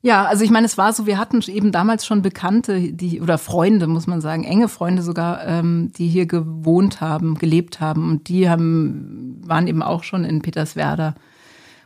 [0.00, 3.36] Ja, also ich meine, es war so, wir hatten eben damals schon Bekannte, die oder
[3.36, 8.30] Freunde, muss man sagen, enge Freunde sogar, ähm, die hier gewohnt haben, gelebt haben und
[8.30, 11.14] die haben waren eben auch schon in Peterswerda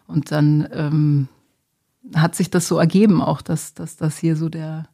[0.07, 1.29] und dann ähm,
[2.15, 4.87] hat sich das so ergeben auch, dass dass das hier so der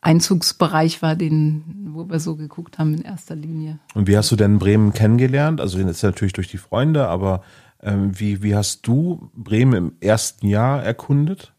[0.00, 3.78] Einzugsbereich war, den, wo wir so geguckt haben in erster Linie.
[3.94, 5.60] Und wie hast du denn Bremen kennengelernt?
[5.60, 7.42] Also jetzt natürlich durch die Freunde, aber
[7.82, 11.54] ähm, wie, wie hast du Bremen im ersten Jahr erkundet?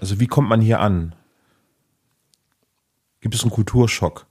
[0.00, 1.14] Also wie kommt man hier an?
[3.20, 4.26] Gibt es einen Kulturschock?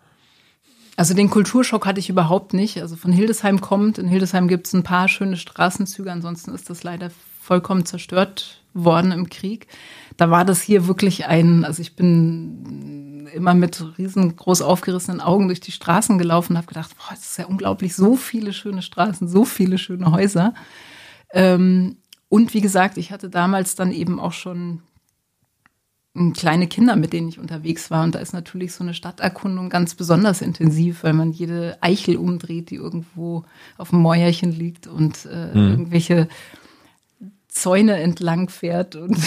[0.95, 2.81] Also den Kulturschock hatte ich überhaupt nicht.
[2.81, 3.99] Also von Hildesheim kommt.
[3.99, 9.11] In Hildesheim gibt es ein paar schöne Straßenzüge, ansonsten ist das leider vollkommen zerstört worden
[9.11, 9.67] im Krieg
[10.19, 15.61] da war das hier wirklich ein, also ich bin immer mit riesengroß aufgerissenen Augen durch
[15.61, 19.29] die Straßen gelaufen und habe gedacht, boah, das ist ja unglaublich, so viele schöne Straßen,
[19.29, 20.53] so viele schöne Häuser.
[21.31, 24.81] Ähm, und wie gesagt, ich hatte damals dann eben auch schon
[26.33, 28.03] kleine Kinder, mit denen ich unterwegs war.
[28.03, 32.71] Und da ist natürlich so eine Stadterkundung ganz besonders intensiv, weil man jede Eichel umdreht,
[32.71, 33.45] die irgendwo
[33.77, 35.69] auf dem Mäuerchen liegt und äh, mhm.
[35.69, 36.27] irgendwelche
[37.49, 39.17] Zäune entlang fährt und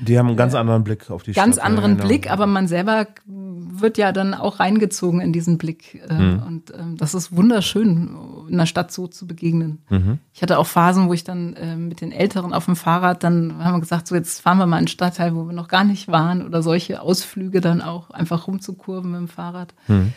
[0.00, 1.64] die haben einen ganz anderen Blick auf die ganz Stadt.
[1.64, 2.08] Ganz anderen ja, genau.
[2.08, 6.42] Blick, aber man selber wird ja dann auch reingezogen in diesen Blick mhm.
[6.46, 8.16] und ähm, das ist wunderschön,
[8.48, 9.82] in einer Stadt so zu begegnen.
[9.90, 10.18] Mhm.
[10.32, 13.58] Ich hatte auch Phasen, wo ich dann äh, mit den Älteren auf dem Fahrrad, dann
[13.58, 15.82] haben wir gesagt, so jetzt fahren wir mal in einen Stadtteil, wo wir noch gar
[15.82, 19.74] nicht waren oder solche Ausflüge dann auch einfach rumzukurven mit dem Fahrrad.
[19.88, 20.12] Mhm.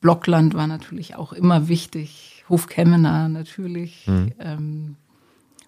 [0.00, 4.06] Blockland war natürlich auch immer wichtig, Hofkemmener natürlich.
[4.06, 4.32] Mhm.
[4.38, 4.96] Ähm,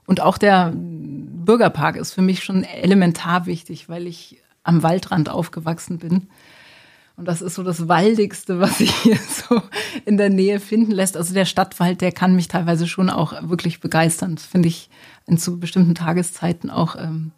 [0.07, 5.99] und auch der Bürgerpark ist für mich schon elementar wichtig, weil ich am Waldrand aufgewachsen
[5.99, 6.29] bin.
[7.17, 9.17] Und das ist so das Waldigste, was sich hier
[9.49, 9.63] so
[10.05, 11.17] in der Nähe finden lässt.
[11.17, 14.35] Also der Stadtwald, der kann mich teilweise schon auch wirklich begeistern.
[14.35, 14.91] Das finde ich
[15.27, 17.33] in zu bestimmten Tageszeiten auch, ähm,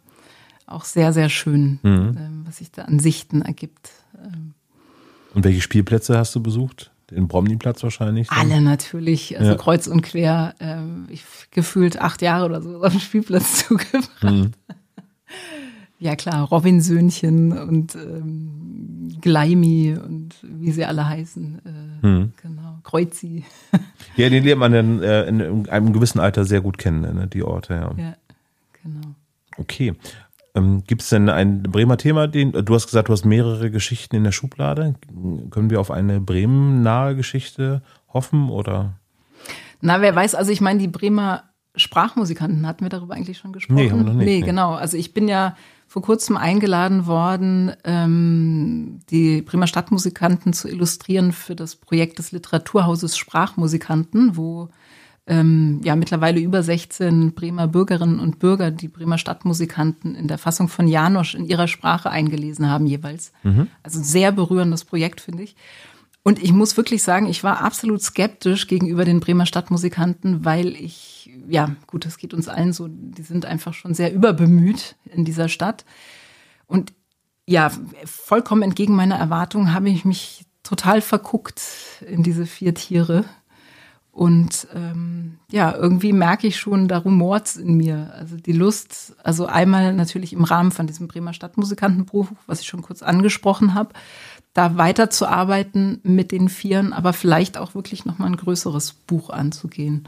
[0.65, 2.17] auch sehr, sehr schön, mhm.
[2.17, 3.91] ähm, was sich da an Sichten ergibt.
[4.17, 4.53] Ähm.
[5.33, 6.91] Und welche Spielplätze hast du besucht?
[7.11, 8.27] Den Bromniplatz wahrscheinlich.
[8.27, 8.37] Dann?
[8.37, 9.57] Alle natürlich, also ja.
[9.57, 10.55] kreuz und quer.
[10.59, 14.23] Ähm, ich gefühlt acht Jahre oder so auf den Spielplatz zugebracht.
[14.23, 14.51] Mhm.
[15.99, 21.61] Ja klar, Robinsöhnchen und ähm, Gleimi und wie sie alle heißen.
[22.03, 22.33] Äh, mhm.
[22.41, 23.43] Genau, Kreuzi.
[24.15, 27.27] Ja, den lernt man dann äh, in, in, einem gewissen Alter sehr gut kennen, ne,
[27.27, 27.73] die Orte.
[27.73, 28.15] Ja, ja
[28.83, 29.15] genau.
[29.57, 29.93] Okay.
[30.55, 34.15] Ähm, Gibt es denn ein Bremer Thema, den du hast gesagt, du hast mehrere Geschichten
[34.15, 34.95] in der Schublade?
[35.51, 37.81] Können wir auf eine Bremen-nahe Geschichte
[38.13, 38.95] hoffen oder?
[39.81, 41.43] Na, wer weiß, also ich meine, die Bremer
[41.75, 43.75] Sprachmusikanten, hatten wir darüber eigentlich schon gesprochen?
[43.75, 44.25] Nee, haben wir noch nicht.
[44.25, 44.73] Nee, genau.
[44.73, 45.55] Also ich bin ja
[45.87, 53.17] vor kurzem eingeladen worden, ähm, die Bremer Stadtmusikanten zu illustrieren für das Projekt des Literaturhauses
[53.17, 54.69] Sprachmusikanten, wo
[55.29, 60.67] ähm, ja mittlerweile über 16 Bremer Bürgerinnen und Bürger die Bremer Stadtmusikanten in der Fassung
[60.67, 63.31] von Janosch in ihrer Sprache eingelesen haben jeweils.
[63.43, 63.67] Mhm.
[63.83, 65.55] Also sehr berührendes Projekt, finde ich.
[66.23, 71.31] Und ich muss wirklich sagen, ich war absolut skeptisch gegenüber den Bremer Stadtmusikanten, weil ich,
[71.47, 75.47] ja, gut, das geht uns allen so, die sind einfach schon sehr überbemüht in dieser
[75.47, 75.85] Stadt.
[76.67, 76.91] Und
[77.45, 77.71] ja,
[78.03, 81.61] vollkommen entgegen meiner Erwartungen habe ich mich total verguckt
[82.05, 83.25] in diese vier Tiere.
[84.11, 88.11] Und ähm, ja, irgendwie merke ich schon, da rumort in mir.
[88.15, 92.81] Also die Lust, also einmal natürlich im Rahmen von diesem Bremer Stadtmusikantenbuch, was ich schon
[92.81, 93.93] kurz angesprochen habe,
[94.53, 100.07] da weiterzuarbeiten mit den Vieren, aber vielleicht auch wirklich nochmal ein größeres Buch anzugehen.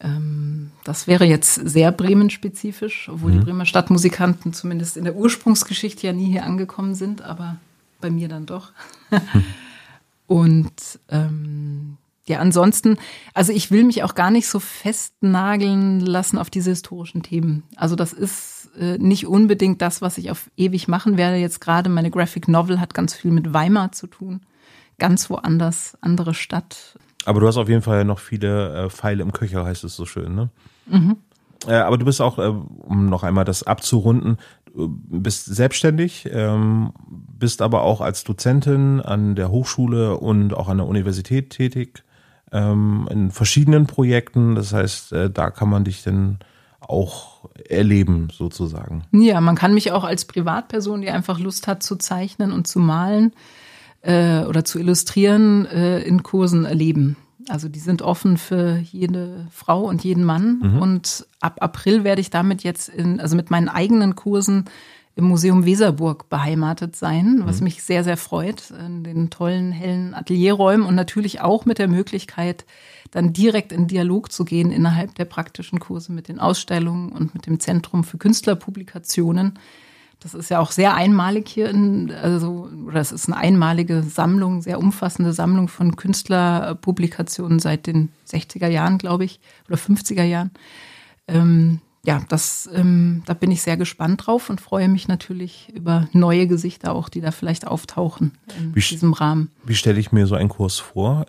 [0.00, 3.38] Ähm, das wäre jetzt sehr Bremen-spezifisch, obwohl mhm.
[3.38, 7.56] die Bremer Stadtmusikanten zumindest in der Ursprungsgeschichte ja nie hier angekommen sind, aber
[8.00, 8.72] bei mir dann doch.
[10.26, 11.96] Und ähm,
[12.30, 12.96] ja, ansonsten,
[13.34, 17.64] also ich will mich auch gar nicht so festnageln lassen auf diese historischen Themen.
[17.74, 21.36] Also das ist äh, nicht unbedingt das, was ich auf ewig machen werde.
[21.38, 24.42] Jetzt gerade meine Graphic Novel hat ganz viel mit Weimar zu tun.
[25.00, 26.96] Ganz woanders, andere Stadt.
[27.24, 30.06] Aber du hast auf jeden Fall noch viele äh, Pfeile im Köcher, heißt es so
[30.06, 30.50] schön, ne?
[30.86, 31.16] Mhm.
[31.66, 34.38] Äh, aber du bist auch, äh, um noch einmal das abzurunden,
[34.72, 40.86] bist selbstständig, ähm, bist aber auch als Dozentin an der Hochschule und auch an der
[40.86, 42.04] Universität tätig
[42.52, 44.54] ähm, in verschiedenen Projekten.
[44.54, 46.38] Das heißt, äh, da kann man dich dann
[46.80, 49.04] auch erleben, sozusagen.
[49.12, 52.80] Ja, man kann mich auch als Privatperson, die einfach Lust hat zu zeichnen und zu
[52.80, 53.32] malen
[54.02, 57.16] äh, oder zu illustrieren, äh, in Kursen erleben.
[57.48, 60.60] Also die sind offen für jede Frau und jeden Mann.
[60.62, 60.82] Mhm.
[60.82, 64.66] Und ab April werde ich damit jetzt in, also mit meinen eigenen Kursen
[65.20, 67.64] im Museum Weserburg beheimatet sein, was mhm.
[67.64, 72.64] mich sehr, sehr freut, in den tollen, hellen Atelierräumen und natürlich auch mit der Möglichkeit,
[73.10, 77.46] dann direkt in Dialog zu gehen innerhalb der praktischen Kurse mit den Ausstellungen und mit
[77.46, 79.58] dem Zentrum für Künstlerpublikationen.
[80.20, 84.62] Das ist ja auch sehr einmalig hier in, also, oder es ist eine einmalige Sammlung,
[84.62, 90.50] sehr umfassende Sammlung von Künstlerpublikationen seit den 60er Jahren, glaube ich, oder 50er Jahren.
[91.26, 96.08] Ähm, ja, das, ähm, da bin ich sehr gespannt drauf und freue mich natürlich über
[96.12, 99.50] neue Gesichter auch, die da vielleicht auftauchen in wie, diesem Rahmen.
[99.64, 101.26] Wie stelle ich mir so einen Kurs vor?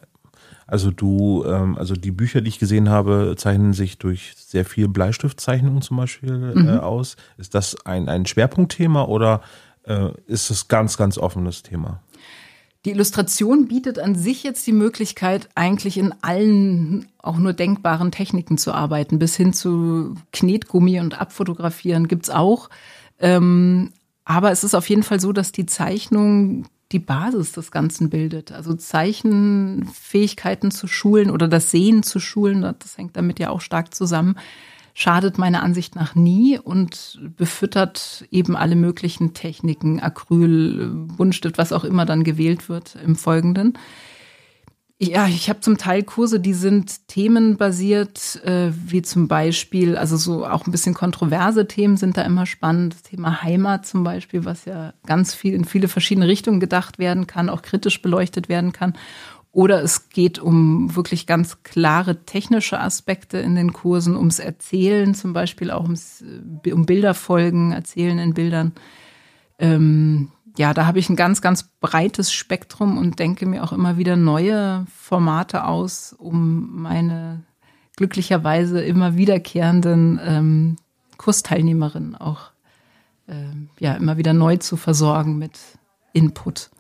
[0.67, 4.88] Also du, ähm, also die Bücher, die ich gesehen habe, zeichnen sich durch sehr viel
[4.88, 6.80] Bleistiftzeichnungen zum Beispiel äh, mhm.
[6.80, 7.17] aus.
[7.38, 9.41] Ist das ein, ein Schwerpunktthema oder
[9.84, 11.99] äh, ist es ganz, ganz offenes Thema?
[12.86, 18.57] Die Illustration bietet an sich jetzt die Möglichkeit, eigentlich in allen auch nur denkbaren Techniken
[18.57, 22.69] zu arbeiten, bis hin zu Knetgummi und Abfotografieren gibt's auch.
[23.19, 23.91] Ähm,
[24.25, 28.51] aber es ist auf jeden Fall so, dass die Zeichnung die Basis des Ganzen bildet.
[28.51, 33.93] Also Zeichenfähigkeiten zu schulen oder das Sehen zu schulen, das hängt damit ja auch stark
[33.93, 34.36] zusammen
[34.93, 41.83] schadet meiner Ansicht nach nie und befüttert eben alle möglichen Techniken, Acryl, Buntstift, was auch
[41.83, 43.77] immer dann gewählt wird im Folgenden.
[45.03, 50.45] Ja, ich habe zum Teil Kurse, die sind themenbasiert, äh, wie zum Beispiel, also so
[50.45, 52.93] auch ein bisschen kontroverse Themen sind da immer spannend.
[52.93, 57.25] Das Thema Heimat zum Beispiel, was ja ganz viel in viele verschiedene Richtungen gedacht werden
[57.25, 58.93] kann, auch kritisch beleuchtet werden kann.
[59.53, 65.33] Oder es geht um wirklich ganz klare technische Aspekte in den Kursen, ums Erzählen, zum
[65.33, 66.23] Beispiel auch ums,
[66.65, 68.71] äh, um Bilderfolgen, Erzählen in Bildern.
[69.59, 73.97] Ähm, ja, da habe ich ein ganz, ganz breites Spektrum und denke mir auch immer
[73.97, 77.43] wieder neue Formate aus, um meine
[77.97, 80.75] glücklicherweise immer wiederkehrenden ähm,
[81.17, 82.51] Kursteilnehmerinnen auch
[83.27, 85.59] ähm, ja, immer wieder neu zu versorgen mit
[86.13, 86.71] Input.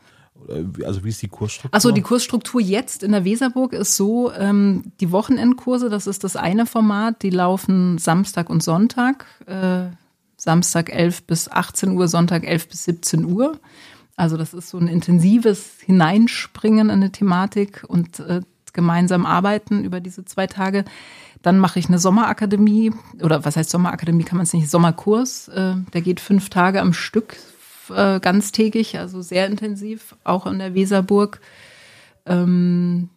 [0.85, 1.73] Also wie ist die Kursstruktur?
[1.73, 6.35] Also die Kursstruktur jetzt in der Weserburg ist so, ähm, die Wochenendkurse, das ist das
[6.35, 9.25] eine Format, die laufen Samstag und Sonntag.
[9.45, 9.95] Äh,
[10.37, 13.59] Samstag 11 bis 18 Uhr, Sonntag 11 bis 17 Uhr.
[14.15, 18.41] Also das ist so ein intensives Hineinspringen in eine Thematik und äh,
[18.73, 20.85] gemeinsam arbeiten über diese zwei Tage.
[21.41, 25.47] Dann mache ich eine Sommerakademie oder was heißt Sommerakademie kann man es nicht, Sommerkurs.
[25.49, 27.37] Äh, der geht fünf Tage am Stück,
[27.95, 31.41] äh, ganztägig, also sehr intensiv, auch in der Weserburg.
[32.25, 33.09] Ähm,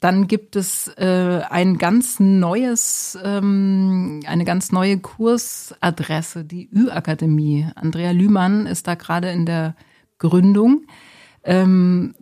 [0.00, 7.66] Dann gibt es äh, ein ganz neues, ähm, eine ganz neue Kursadresse, die Ü-Akademie.
[7.74, 9.74] Andrea Lühmann ist da gerade in der
[10.18, 10.86] Gründung.
[11.44, 12.14] Ähm,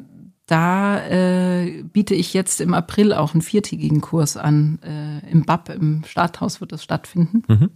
[0.47, 4.79] da äh, biete ich jetzt im April auch einen viertägigen Kurs an.
[4.83, 7.43] Äh, Im BAP, im Stadthaus wird das stattfinden.
[7.49, 7.71] Mhm.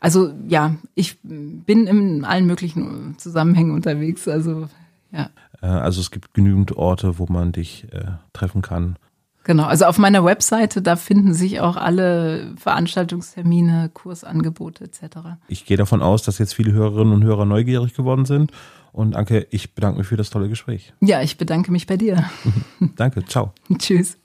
[0.00, 4.28] Also ja, ich bin in allen möglichen Zusammenhängen unterwegs.
[4.28, 4.68] Also
[5.12, 5.30] ja.
[5.62, 8.96] Äh, also es gibt genügend Orte, wo man dich äh, treffen kann.
[9.44, 15.16] Genau, also auf meiner Webseite, da finden sich auch alle Veranstaltungstermine, Kursangebote etc.
[15.48, 18.52] Ich gehe davon aus, dass jetzt viele Hörerinnen und Hörer neugierig geworden sind.
[18.92, 20.92] Und Anke, ich bedanke mich für das tolle Gespräch.
[21.00, 22.24] Ja, ich bedanke mich bei dir.
[22.96, 23.52] Danke, ciao.
[23.78, 24.19] Tschüss.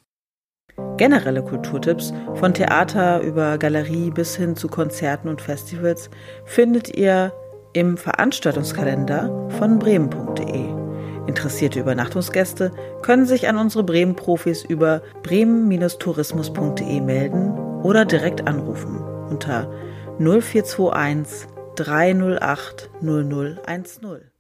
[0.98, 6.10] Generelle Kulturtipps von Theater über Galerie bis hin zu Konzerten und Festivals
[6.46, 7.34] findet ihr
[7.74, 10.66] im Veranstaltungskalender von bremen.de.
[11.28, 12.72] Interessierte Übernachtungsgäste
[13.02, 17.52] können sich an unsere Bremen-Profis über bremen-tourismus.de melden
[17.84, 19.00] oder direkt anrufen
[19.30, 19.70] unter
[20.20, 24.32] 0421 308 0010.